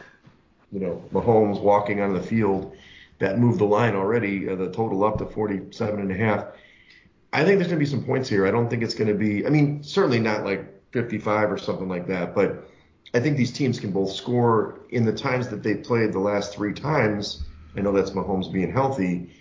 you 0.71 0.79
know, 0.79 1.03
Mahomes 1.11 1.61
walking 1.61 1.99
on 1.99 2.13
the 2.13 2.21
field 2.21 2.73
that 3.19 3.37
moved 3.37 3.59
the 3.59 3.65
line 3.65 3.95
already, 3.95 4.47
uh, 4.47 4.55
the 4.55 4.71
total 4.71 5.03
up 5.03 5.17
to 5.17 5.25
47 5.25 5.99
and 5.99 6.09
a 6.11 6.15
half. 6.15 6.45
I 7.33 7.43
think 7.43 7.57
there's 7.57 7.67
going 7.67 7.79
to 7.79 7.85
be 7.85 7.85
some 7.85 8.05
points 8.05 8.29
here. 8.29 8.47
I 8.47 8.51
don't 8.51 8.69
think 8.69 8.81
it's 8.81 8.93
going 8.93 9.09
to 9.09 9.13
be, 9.13 9.45
I 9.45 9.49
mean, 9.49 9.83
certainly 9.83 10.19
not 10.19 10.45
like 10.45 10.65
55 10.93 11.51
or 11.51 11.57
something 11.57 11.89
like 11.89 12.07
that, 12.07 12.33
but 12.33 12.65
I 13.13 13.19
think 13.19 13.35
these 13.35 13.51
teams 13.51 13.77
can 13.77 13.91
both 13.91 14.11
score 14.11 14.79
in 14.89 15.03
the 15.03 15.13
times 15.13 15.49
that 15.49 15.63
they 15.63 15.75
played 15.75 16.13
the 16.13 16.19
last 16.19 16.53
three 16.53 16.73
times. 16.73 17.43
I 17.75 17.81
know 17.81 17.91
that's 17.91 18.11
Mahomes 18.11 18.51
being 18.51 18.71
healthy. 18.71 19.31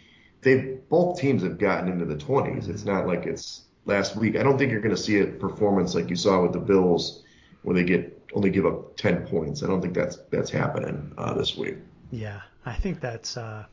They 0.40 0.78
both 0.88 1.20
teams 1.20 1.44
have 1.44 1.58
gotten 1.58 1.88
into 1.88 2.04
the 2.04 2.16
20s. 2.16 2.68
It's 2.68 2.84
not 2.84 3.06
like 3.06 3.26
it's 3.26 3.62
last 3.84 4.16
week. 4.16 4.36
I 4.36 4.42
don't 4.42 4.58
think 4.58 4.72
you're 4.72 4.80
going 4.80 4.94
to 4.94 5.00
see 5.00 5.20
a 5.20 5.26
performance 5.26 5.94
like 5.94 6.10
you 6.10 6.16
saw 6.16 6.42
with 6.42 6.52
the 6.52 6.60
Bills 6.60 7.22
where 7.62 7.74
they 7.74 7.84
get 7.84 8.10
only 8.34 8.50
give 8.50 8.66
up 8.66 8.96
10 8.96 9.26
points. 9.26 9.62
I 9.62 9.66
don't 9.66 9.80
think 9.80 9.94
that's 9.94 10.16
that's 10.30 10.50
happening 10.50 11.12
uh, 11.16 11.34
this 11.34 11.56
week. 11.56 11.76
Yeah, 12.10 12.40
I 12.64 12.74
think 12.74 13.00
that's. 13.00 13.36
Uh, 13.36 13.64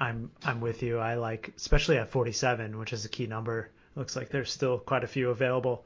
I'm 0.00 0.30
I'm 0.44 0.60
with 0.60 0.82
you. 0.82 0.98
I 0.98 1.14
like, 1.14 1.52
especially 1.56 1.98
at 1.98 2.10
47, 2.10 2.78
which 2.78 2.92
is 2.92 3.04
a 3.04 3.08
key 3.08 3.26
number. 3.26 3.70
Looks 3.96 4.14
like 4.14 4.30
there's 4.30 4.50
still 4.50 4.78
quite 4.78 5.04
a 5.04 5.08
few 5.08 5.30
available. 5.30 5.84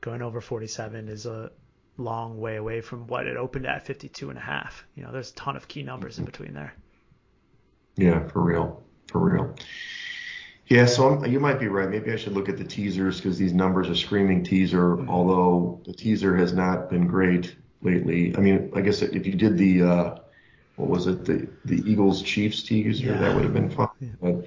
Going 0.00 0.22
over 0.22 0.40
47 0.40 1.08
is 1.08 1.26
a 1.26 1.50
long 1.96 2.38
way 2.38 2.56
away 2.56 2.80
from 2.80 3.06
what 3.06 3.26
it 3.26 3.36
opened 3.36 3.66
at 3.66 3.86
52 3.86 4.30
and 4.30 4.38
a 4.38 4.42
half. 4.42 4.84
You 4.94 5.02
know, 5.02 5.12
there's 5.12 5.30
a 5.30 5.34
ton 5.34 5.56
of 5.56 5.68
key 5.68 5.82
numbers 5.82 6.18
in 6.18 6.24
between 6.24 6.54
there. 6.54 6.74
Yeah, 7.96 8.26
for 8.28 8.42
real, 8.42 8.82
for 9.08 9.20
real. 9.20 9.54
Yeah, 10.68 10.86
so 10.86 11.08
I'm, 11.08 11.30
you 11.30 11.40
might 11.40 11.60
be 11.60 11.68
right. 11.68 11.88
Maybe 11.90 12.10
I 12.12 12.16
should 12.16 12.32
look 12.32 12.48
at 12.48 12.56
the 12.56 12.64
teasers 12.64 13.18
because 13.20 13.36
these 13.38 13.52
numbers 13.52 13.88
are 13.90 13.94
screaming 13.94 14.42
teaser. 14.44 15.06
Although 15.08 15.80
the 15.84 15.92
teaser 15.92 16.36
has 16.36 16.52
not 16.52 16.88
been 16.88 17.06
great 17.06 17.54
lately. 17.82 18.34
I 18.36 18.40
mean, 18.40 18.72
I 18.74 18.80
guess 18.80 19.02
if 19.02 19.26
you 19.26 19.34
did 19.34 19.58
the 19.58 19.82
uh, 19.82 20.18
what 20.76 20.88
was 20.88 21.06
it, 21.06 21.24
the 21.24 21.48
the 21.66 21.82
Eagles 21.90 22.22
Chiefs 22.22 22.62
teaser, 22.62 23.06
Yeah. 23.06 23.18
that 23.18 23.34
would 23.34 23.44
have 23.44 23.52
been 23.52 23.70
fun. 23.70 23.88
But 24.20 24.46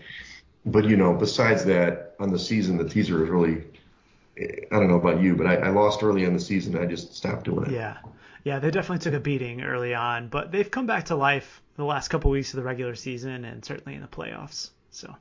but 0.65 0.86
you 0.86 0.97
know, 0.97 1.13
besides 1.13 1.63
that, 1.65 2.15
on 2.19 2.32
the 2.32 2.39
season, 2.39 2.77
the 2.77 2.89
teaser 2.89 3.23
is 3.23 3.30
really. 3.30 3.63
I 4.39 4.75
don't 4.77 4.88
know 4.88 4.99
about 4.99 5.19
you, 5.19 5.36
but 5.36 5.47
I, 5.47 5.56
I 5.56 5.69
lost 5.69 6.03
early 6.03 6.23
in 6.23 6.34
the 6.34 6.39
season. 6.39 6.77
I 6.77 6.86
just 6.86 7.15
stopped 7.15 7.45
doing 7.45 7.65
it. 7.65 7.71
Yeah. 7.71 7.97
Yeah, 8.43 8.60
they 8.60 8.69
definitely 8.69 8.99
took 8.99 9.15
a 9.15 9.19
beating 9.19 9.62
early 9.63 9.95
on, 9.95 10.30
but 10.30 10.51
they've 10.51 10.69
come 10.69 10.86
back 10.86 11.06
to 11.06 11.15
life 11.15 11.62
the 11.75 11.84
last 11.84 12.10
couple 12.10 12.30
weeks 12.30 12.53
of 12.53 12.58
the 12.58 12.63
regular 12.63 12.93
season 12.93 13.45
and 13.45 13.65
certainly 13.65 13.95
in 13.95 14.01
the 14.01 14.08
playoffs. 14.08 14.69
So 14.91 15.13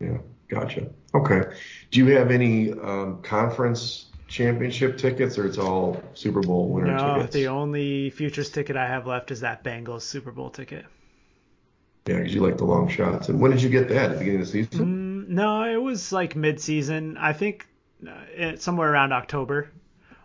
Yeah, 0.00 0.18
gotcha. 0.48 0.90
Okay. 1.14 1.42
Do 1.90 2.00
you 2.00 2.16
have 2.16 2.30
any 2.30 2.72
um, 2.72 3.22
conference 3.22 4.06
championship 4.26 4.98
tickets, 4.98 5.38
or 5.38 5.46
it's 5.46 5.58
all 5.58 6.02
Super 6.14 6.40
Bowl 6.40 6.68
winner 6.68 6.94
no, 6.96 7.14
tickets? 7.16 7.34
the 7.34 7.48
only 7.48 8.10
futures 8.10 8.50
ticket 8.50 8.76
I 8.76 8.86
have 8.86 9.06
left 9.06 9.30
is 9.30 9.40
that 9.40 9.62
Bengals 9.62 10.02
Super 10.02 10.32
Bowl 10.32 10.50
ticket. 10.50 10.84
Yeah, 12.06 12.18
because 12.18 12.34
you 12.34 12.40
like 12.42 12.58
the 12.58 12.64
long 12.64 12.88
shots. 12.88 13.28
And 13.28 13.40
when 13.40 13.50
did 13.52 13.62
you 13.62 13.70
get 13.70 13.88
that? 13.88 13.96
At 13.96 14.12
the 14.12 14.18
beginning 14.18 14.40
of 14.40 14.46
the 14.46 14.52
season? 14.52 15.24
Mm, 15.26 15.28
no, 15.28 15.64
it 15.64 15.80
was 15.80 16.12
like 16.12 16.36
mid-season. 16.36 17.16
I 17.16 17.32
think 17.32 17.66
uh, 18.06 18.56
somewhere 18.56 18.92
around 18.92 19.12
October. 19.12 19.70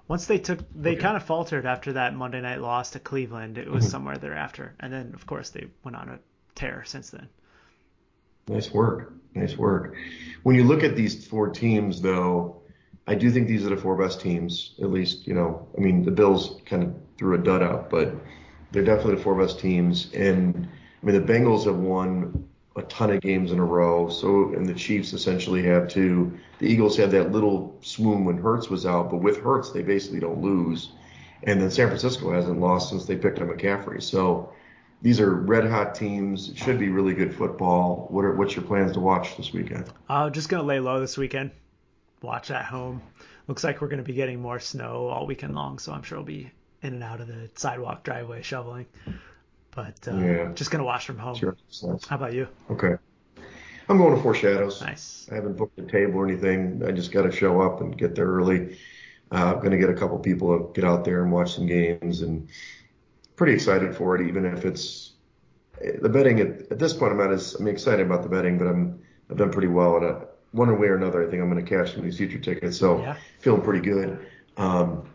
Once 0.10 0.26
they 0.26 0.40
took, 0.40 0.60
they 0.76 0.94
Okay. 0.94 1.02
kind 1.02 1.16
of 1.16 1.24
faltered 1.24 1.66
after 1.68 1.94
that 1.94 2.16
Monday 2.16 2.42
night 2.42 2.60
loss 2.60 2.90
to 2.92 3.00
Cleveland. 3.00 3.58
It 3.60 3.70
was 3.70 3.88
somewhere 3.88 4.18
thereafter, 4.18 4.74
and 4.80 4.92
then 4.92 5.12
of 5.14 5.26
course 5.28 5.52
they 5.52 5.68
went 5.84 5.96
on 5.96 6.10
a 6.10 6.20
tear 6.56 6.84
since 6.86 7.12
then. 7.12 7.30
Nice 8.50 8.74
work. 8.74 9.14
Nice 9.36 9.56
work. 9.56 9.96
When 10.42 10.56
you 10.56 10.64
look 10.64 10.84
at 10.84 10.96
these 10.96 11.28
four 11.28 11.50
teams, 11.50 12.02
though, 12.02 12.62
I 13.06 13.14
do 13.14 13.30
think 13.30 13.48
these 13.48 13.64
are 13.64 13.70
the 13.70 13.78
four 13.78 13.96
best 13.96 14.20
teams. 14.20 14.74
At 14.82 14.90
least, 14.90 15.28
you 15.28 15.36
know, 15.36 15.68
I 15.78 15.82
mean, 15.82 16.04
the 16.04 16.12
Bills 16.12 16.60
kind 16.66 16.82
of 16.82 16.96
threw 17.18 17.36
a 17.36 17.38
dud 17.38 17.62
out, 17.62 17.92
but 17.92 18.16
they're 18.72 18.84
definitely 18.84 19.16
the 19.16 19.22
four 19.22 19.36
best 19.36 19.60
teams. 19.60 20.12
And 20.14 20.68
I 21.02 21.06
mean, 21.06 21.16
the 21.24 21.34
Bengals 21.34 21.66
have 21.66 21.78
won 21.78 22.50
a 22.76 22.82
ton 22.84 23.12
of 23.12 23.22
games 23.22 23.52
in 23.52 23.60
a 23.60 23.64
row. 23.66 24.10
So, 24.10 24.52
and 24.56 24.66
the 24.66 24.74
Chiefs 24.74 25.14
essentially 25.14 25.62
have 25.64 25.88
too. 25.88 26.36
The 26.58 26.66
Eagles 26.66 26.98
had 26.98 27.12
that 27.12 27.32
little 27.32 27.78
swoon 27.82 28.26
when 28.26 28.38
Hurts 28.38 28.68
was 28.70 28.84
out, 28.84 29.12
but 29.12 29.18
with 29.18 29.38
Hurts, 29.38 29.72
they 29.72 29.84
basically 29.84 30.20
don't 30.20 30.42
lose. 30.42 30.94
And 31.44 31.62
then 31.62 31.70
San 31.70 31.88
Francisco 31.88 32.32
hasn't 32.32 32.60
lost 32.60 32.90
since 32.90 33.06
they 33.06 33.16
picked 33.16 33.40
up 33.40 33.48
McCaffrey. 33.48 34.02
So, 34.02 34.54
these 35.02 35.20
are 35.20 35.34
red 35.34 35.66
hot 35.70 35.96
teams. 35.96 36.50
It 36.50 36.58
should 36.58 36.80
be 36.80 36.90
really 36.90 37.14
good 37.14 37.34
football. 37.34 38.08
What 38.10 38.26
are 38.26 38.36
what's 38.36 38.56
your 38.56 38.66
plans 38.66 38.94
to 38.94 39.00
watch 39.00 39.38
this 39.38 39.54
weekend? 39.54 39.86
I'm 40.10 40.34
just 40.34 40.50
gonna 40.50 40.64
lay 40.64 40.80
low 40.80 41.00
this 41.00 41.18
weekend. 41.18 41.52
Watch 42.22 42.52
at 42.52 42.66
home. 42.66 43.02
Looks 43.48 43.64
like 43.64 43.82
we're 43.82 43.88
gonna 43.88 44.04
be 44.04 44.14
getting 44.14 44.42
more 44.42 44.60
snow 44.60 45.08
all 45.08 45.26
weekend 45.26 45.56
long, 45.56 45.80
so 45.80 45.92
I'm 45.94 46.04
sure 46.04 46.18
I'll 46.18 46.24
be 46.24 46.52
in 46.82 46.94
and 46.94 47.04
out 47.04 47.22
of 47.22 47.28
the 47.28 47.50
sidewalk 47.56 48.04
driveway 48.04 48.42
shoveling. 48.42 48.86
But 49.72 50.08
uh, 50.08 50.18
Yeah. 50.18 50.52
just 50.54 50.72
gonna 50.72 50.84
watch 50.84 51.06
from 51.06 51.18
home. 51.18 51.36
Sure. 51.36 51.56
How 52.10 52.16
about 52.16 52.34
you? 52.34 52.48
Okay. 52.72 52.96
I'm 53.88 53.98
going 53.98 54.16
to 54.16 54.22
Four 54.22 54.36
Shadows. 54.36 54.82
Nice. 54.82 55.28
I 55.32 55.36
haven't 55.36 55.58
booked 55.58 55.80
a 55.80 55.82
table 55.82 56.20
or 56.20 56.28
anything. 56.28 56.84
I 56.86 56.92
just 56.92 57.12
got 57.12 57.24
to 57.24 57.32
show 57.32 57.60
up 57.60 57.82
and 57.82 57.98
get 57.98 58.14
there 58.14 58.28
early. 58.28 58.78
Uh, 59.32 59.54
I'm 59.54 59.58
going 59.62 59.72
to 59.72 59.80
get 59.80 59.90
a 59.90 59.96
couple 59.96 60.20
people 60.20 60.60
to 60.60 60.72
get 60.80 60.88
out 60.88 61.04
there 61.06 61.24
and 61.24 61.32
watch 61.32 61.56
some 61.56 61.66
games 61.66 62.22
and 62.22 62.50
pretty 63.40 63.54
excited 63.54 63.96
for 63.96 64.16
it, 64.16 64.28
even 64.28 64.46
if 64.46 64.66
it's 64.66 65.14
the 66.02 66.10
betting 66.10 66.40
at, 66.42 66.72
at 66.74 66.78
this 66.78 66.94
point. 66.94 67.14
I'm 67.14 67.18
not 67.18 67.32
as 67.32 67.56
I'm 67.56 67.68
excited 67.68 68.06
about 68.06 68.22
the 68.22 68.30
betting, 68.30 68.58
but 68.60 68.68
I'm 68.68 69.02
I've 69.32 69.38
done 69.38 69.50
pretty 69.52 69.70
well 69.70 69.96
and 69.98 70.06
I, 70.06 70.22
one 70.52 70.78
way 70.80 70.88
or 70.88 70.96
another. 70.98 71.26
I 71.26 71.30
think 71.30 71.42
I'm 71.42 71.50
going 71.50 71.64
to 71.64 71.70
cash 71.70 71.92
some 71.92 72.00
of 72.00 72.06
these 72.06 72.18
future 72.18 72.40
tickets, 72.40 72.78
so 72.78 73.00
Yeah. 73.00 73.16
feeling 73.40 73.62
pretty 73.62 73.80
good. 73.82 74.28
Um, 74.58 75.10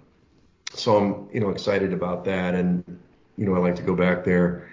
so 0.73 0.97
I'm 0.97 1.29
you 1.35 1.41
know 1.41 1.51
excited 1.51 1.93
about 1.93 2.25
that, 2.25 2.55
and 2.55 2.83
you 3.37 3.45
know 3.47 3.55
I 3.55 3.59
like 3.59 3.77
to 3.77 3.83
go 3.83 3.95
back 3.95 4.25
there. 4.25 4.71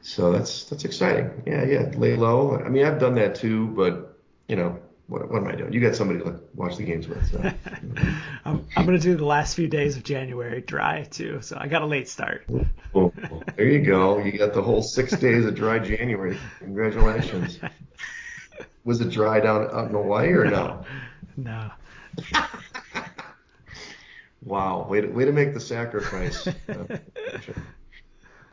So 0.00 0.32
that's 0.32 0.64
that's 0.64 0.84
exciting. 0.84 1.42
Yeah, 1.46 1.64
yeah. 1.64 1.90
Lay 1.96 2.16
low. 2.16 2.56
I 2.56 2.68
mean, 2.70 2.84
I've 2.86 2.98
done 3.00 3.14
that 3.16 3.34
too, 3.34 3.68
but 3.68 4.18
you 4.48 4.56
know, 4.56 4.78
what, 5.08 5.30
what 5.30 5.42
am 5.42 5.48
I 5.48 5.54
doing? 5.54 5.72
You 5.72 5.80
got 5.80 5.96
somebody 5.96 6.20
to 6.20 6.38
watch 6.54 6.76
the 6.76 6.84
games 6.84 7.08
with. 7.08 7.30
So. 7.30 7.40
I'm, 8.44 8.66
I'm 8.76 8.86
gonna 8.86 8.98
do 8.98 9.16
the 9.16 9.24
last 9.24 9.56
few 9.56 9.66
days 9.66 9.96
of 9.96 10.04
January 10.04 10.60
dry 10.60 11.04
too, 11.04 11.40
so 11.40 11.56
I 11.58 11.66
got 11.66 11.82
a 11.82 11.86
late 11.86 12.08
start. 12.08 12.46
Well, 12.92 13.12
there 13.56 13.66
you 13.66 13.80
go. 13.80 14.18
You 14.18 14.32
got 14.38 14.52
the 14.54 14.62
whole 14.62 14.82
six 14.82 15.12
days 15.12 15.46
of 15.46 15.54
dry 15.54 15.78
January. 15.78 16.38
Congratulations. 16.58 17.58
Was 18.84 19.00
it 19.00 19.10
dry 19.10 19.40
down 19.40 19.68
out 19.72 19.88
in 19.88 19.94
Hawaii 19.94 20.28
or 20.28 20.44
no? 20.44 20.84
No. 21.36 21.70
Wow, 24.44 24.86
way 24.88 25.00
to, 25.00 25.08
way 25.08 25.24
to 25.24 25.32
make 25.32 25.52
the 25.52 25.60
sacrifice. 25.60 26.48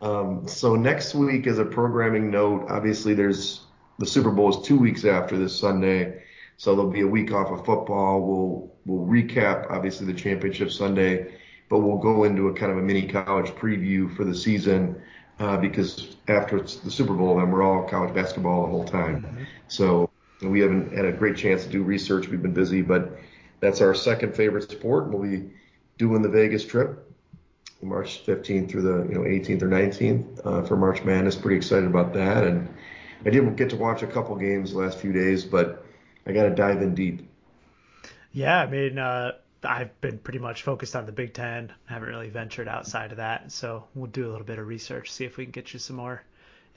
Um, 0.02 0.48
so 0.48 0.76
next 0.76 1.16
week, 1.16 1.48
as 1.48 1.58
a 1.58 1.66
programming 1.66 2.30
note, 2.30 2.68
obviously 2.70 3.14
there's 3.14 3.62
the 3.98 4.06
Super 4.06 4.30
Bowl 4.30 4.50
is 4.50 4.68
two 4.68 4.78
weeks 4.78 5.06
after 5.06 5.38
this 5.38 5.58
Sunday, 5.58 6.22
so 6.58 6.76
there'll 6.76 6.92
be 6.92 7.02
a 7.02 7.08
week 7.08 7.32
off 7.32 7.52
of 7.52 7.66
football. 7.66 8.22
We'll 8.22 8.76
we'll 8.86 9.08
recap 9.08 9.70
obviously 9.70 10.08
the 10.08 10.14
championship 10.14 10.72
Sunday, 10.72 11.36
but 11.70 11.80
we'll 11.80 11.98
go 11.98 12.24
into 12.24 12.48
a 12.48 12.54
kind 12.54 12.72
of 12.72 12.78
a 12.78 12.82
mini 12.82 13.08
college 13.08 13.50
preview 13.52 14.16
for 14.16 14.24
the 14.24 14.36
season 14.36 15.02
uh, 15.40 15.58
because 15.58 16.16
after 16.28 16.58
it's 16.58 16.78
the 16.78 16.92
Super 16.92 17.14
Bowl, 17.14 17.38
then 17.38 17.52
we're 17.52 17.64
all 17.64 17.88
college 17.88 18.14
basketball 18.14 18.64
the 18.64 18.72
whole 18.72 18.86
time. 18.86 19.48
So 19.68 20.10
we 20.42 20.60
haven't 20.62 20.94
had 20.94 21.06
a 21.06 21.12
great 21.12 21.38
chance 21.38 21.64
to 21.64 21.70
do 21.70 21.84
research. 21.84 22.28
We've 22.28 22.42
been 22.42 22.54
busy, 22.54 22.82
but 22.82 23.20
that's 23.60 23.82
our 23.82 23.94
second 23.94 24.36
favorite 24.36 24.70
sport. 24.72 25.10
We'll 25.10 25.24
be 25.24 25.50
doing 25.98 26.22
the 26.22 26.30
Vegas 26.30 26.66
trip. 26.66 27.02
March 27.82 28.26
15th 28.26 28.70
through 28.70 28.82
the 28.82 29.08
you 29.10 29.16
know 29.16 29.22
18th 29.22 29.62
or 29.62 29.68
19th 29.68 30.46
uh, 30.46 30.66
for 30.66 30.76
March 30.76 31.04
Madness. 31.04 31.36
Pretty 31.36 31.58
excited 31.58 31.86
about 31.86 32.14
that, 32.14 32.44
and 32.44 32.74
I 33.26 33.30
did 33.30 33.56
get 33.58 33.70
to 33.72 33.76
watch 33.76 34.02
a 34.02 34.08
couple 34.08 34.36
games 34.38 34.72
the 34.72 34.80
last 34.80 34.98
few 34.98 35.12
days, 35.12 35.44
but 35.44 35.85
I 36.26 36.32
got 36.34 36.44
to 36.44 36.50
dive 36.50 36.82
in 36.82 36.96
deep. 36.96 37.30
Yeah, 38.32 38.60
I 38.60 38.68
mean, 38.68 38.98
uh, 38.98 39.34
I've 39.64 40.00
been 40.02 40.18
pretty 40.20 40.40
much 40.40 40.64
focused 40.64 40.96
on 40.96 41.06
the 41.06 41.12
Big 41.12 41.34
Ten. 41.34 41.72
Haven't 41.86 42.10
really 42.10 42.30
ventured 42.30 42.68
outside 42.68 43.12
of 43.12 43.18
that, 43.18 43.52
so 43.52 43.86
we'll 43.94 44.12
do 44.12 44.28
a 44.28 44.32
little 44.32 44.46
bit 44.46 44.60
of 44.60 44.68
research, 44.68 45.12
see 45.12 45.26
if 45.26 45.38
we 45.38 45.46
can 45.46 45.52
get 45.52 45.74
you 45.74 45.80
some 45.80 45.96
more 45.96 46.22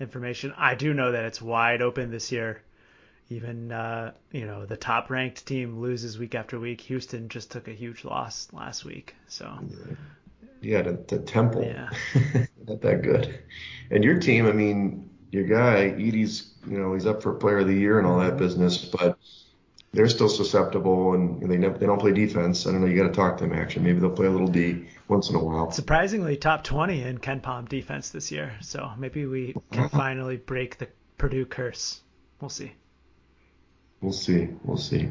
information. 0.00 0.54
I 0.56 0.74
do 0.74 0.94
know 0.94 1.12
that 1.12 1.24
it's 1.24 1.42
wide 1.42 1.82
open 1.82 2.11
this 2.11 2.30
year. 2.32 2.62
Even 3.30 3.72
uh, 3.72 4.12
you 4.32 4.46
know 4.46 4.64
the 4.64 4.76
top 4.76 5.11
ranked 5.11 5.44
team 5.44 5.80
loses 5.80 6.18
week 6.18 6.34
after 6.34 6.58
week. 6.58 6.80
Houston 6.82 7.28
just 7.28 7.50
took 7.50 7.68
a 7.68 7.72
huge 7.72 8.04
loss 8.04 8.48
last 8.52 8.84
week, 8.84 9.14
so 9.26 9.58
Yeah, 10.62 10.82
the, 10.82 10.92
the 11.08 11.18
Temple, 11.18 11.62
Yeah. 11.62 11.90
not 12.66 12.80
that 12.80 13.02
good. 13.02 13.38
And 13.90 14.02
your 14.02 14.18
team, 14.18 14.46
I 14.46 14.52
mean, 14.52 15.11
your 15.30 15.44
guy 15.44 15.90
Edey's, 15.90 16.54
you 16.66 16.78
know, 16.78 16.94
he's 16.94 17.06
up 17.06 17.22
for 17.22 17.34
Player 17.34 17.58
of 17.58 17.66
the 17.66 17.74
Year 17.74 17.98
and 17.98 18.06
all 18.06 18.18
that 18.20 18.38
business, 18.38 18.84
but 18.84 19.18
they're 19.92 20.09
still 20.09 20.29
susceptible 20.29 21.14
and 21.14 21.51
they 21.51 21.57
never, 21.57 21.79
they 21.79 21.87
don't 21.87 21.98
play 21.98 22.12
defense. 22.12 22.66
I 22.66 22.72
don't 22.72 22.83
know. 22.83 22.87
You 22.87 22.96
got 22.96 23.09
to 23.09 23.14
talk 23.14 23.38
to 23.38 23.44
them. 23.44 23.55
Actually, 23.55 23.85
maybe 23.85 24.01
they'll 24.01 24.11
play 24.11 24.27
a 24.27 24.31
little 24.31 24.48
D 24.48 24.87
once 25.09 25.31
in 25.31 25.37
a 25.37 25.42
while. 25.42 25.70
Surprisingly, 25.70 26.37
top 26.37 26.64
20 26.64 27.03
in 27.03 27.18
KenPom 27.18 27.68
defense 27.68 28.11
this 28.11 28.31
year. 28.31 28.57
So 28.61 28.92
maybe 28.98 29.27
we 29.27 29.55
can 29.72 29.88
finally 29.88 30.37
break 30.37 30.79
the 30.79 30.88
Purdue 31.16 31.46
curse. 31.46 32.01
We'll 32.40 32.51
see. 32.51 32.72
We'll 34.01 34.12
see. 34.12 34.48
We'll 34.62 34.77
see. 34.77 35.11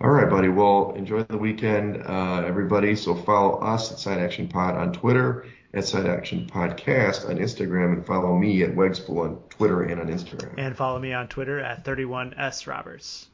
All 0.00 0.10
right, 0.10 0.30
buddy. 0.30 0.48
Well, 0.48 0.94
enjoy 0.96 1.24
the 1.24 1.36
weekend, 1.36 2.02
uh, 2.02 2.42
everybody. 2.46 2.96
So 2.96 3.14
follow 3.14 3.58
us 3.58 3.92
at 3.92 3.98
Side 3.98 4.18
Action 4.18 4.48
Pod 4.48 4.74
on 4.76 4.92
Twitter, 4.92 5.46
at 5.74 5.84
Side 5.84 6.06
Action 6.06 6.46
Podcast 6.46 7.28
on 7.28 7.36
Instagram, 7.36 7.92
and 7.92 8.06
follow 8.06 8.36
me 8.36 8.62
at 8.62 8.74
Wegspool 8.74 9.24
on 9.24 9.42
Twitter 9.50 9.82
and 9.82 10.00
on 10.00 10.06
Instagram. 10.06 10.54
And 10.56 10.76
follow 10.76 10.98
me 10.98 11.12
on 11.12 11.28
Twitter 11.28 11.60
at 11.60 11.84
31S 11.84 12.66
Roberts. 12.66 13.26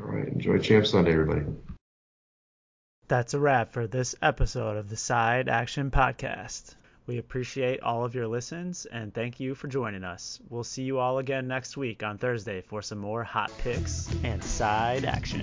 All 0.00 0.06
right. 0.06 0.28
Enjoy 0.28 0.58
Champ 0.58 0.86
Sunday, 0.86 1.12
everybody. 1.12 1.42
That's 3.08 3.34
a 3.34 3.38
wrap 3.38 3.72
for 3.72 3.86
this 3.86 4.14
episode 4.20 4.76
of 4.76 4.90
the 4.90 4.96
Side 4.96 5.48
Action 5.48 5.90
Podcast. 5.90 6.74
We 7.06 7.16
appreciate 7.16 7.80
all 7.80 8.04
of 8.04 8.14
your 8.14 8.26
listens 8.26 8.84
and 8.84 9.14
thank 9.14 9.40
you 9.40 9.54
for 9.54 9.66
joining 9.66 10.04
us. 10.04 10.40
We'll 10.50 10.62
see 10.62 10.82
you 10.82 10.98
all 10.98 11.16
again 11.16 11.48
next 11.48 11.78
week 11.78 12.02
on 12.02 12.18
Thursday 12.18 12.60
for 12.60 12.82
some 12.82 12.98
more 12.98 13.24
hot 13.24 13.50
picks 13.56 14.14
and 14.24 14.44
side 14.44 15.06
action. 15.06 15.42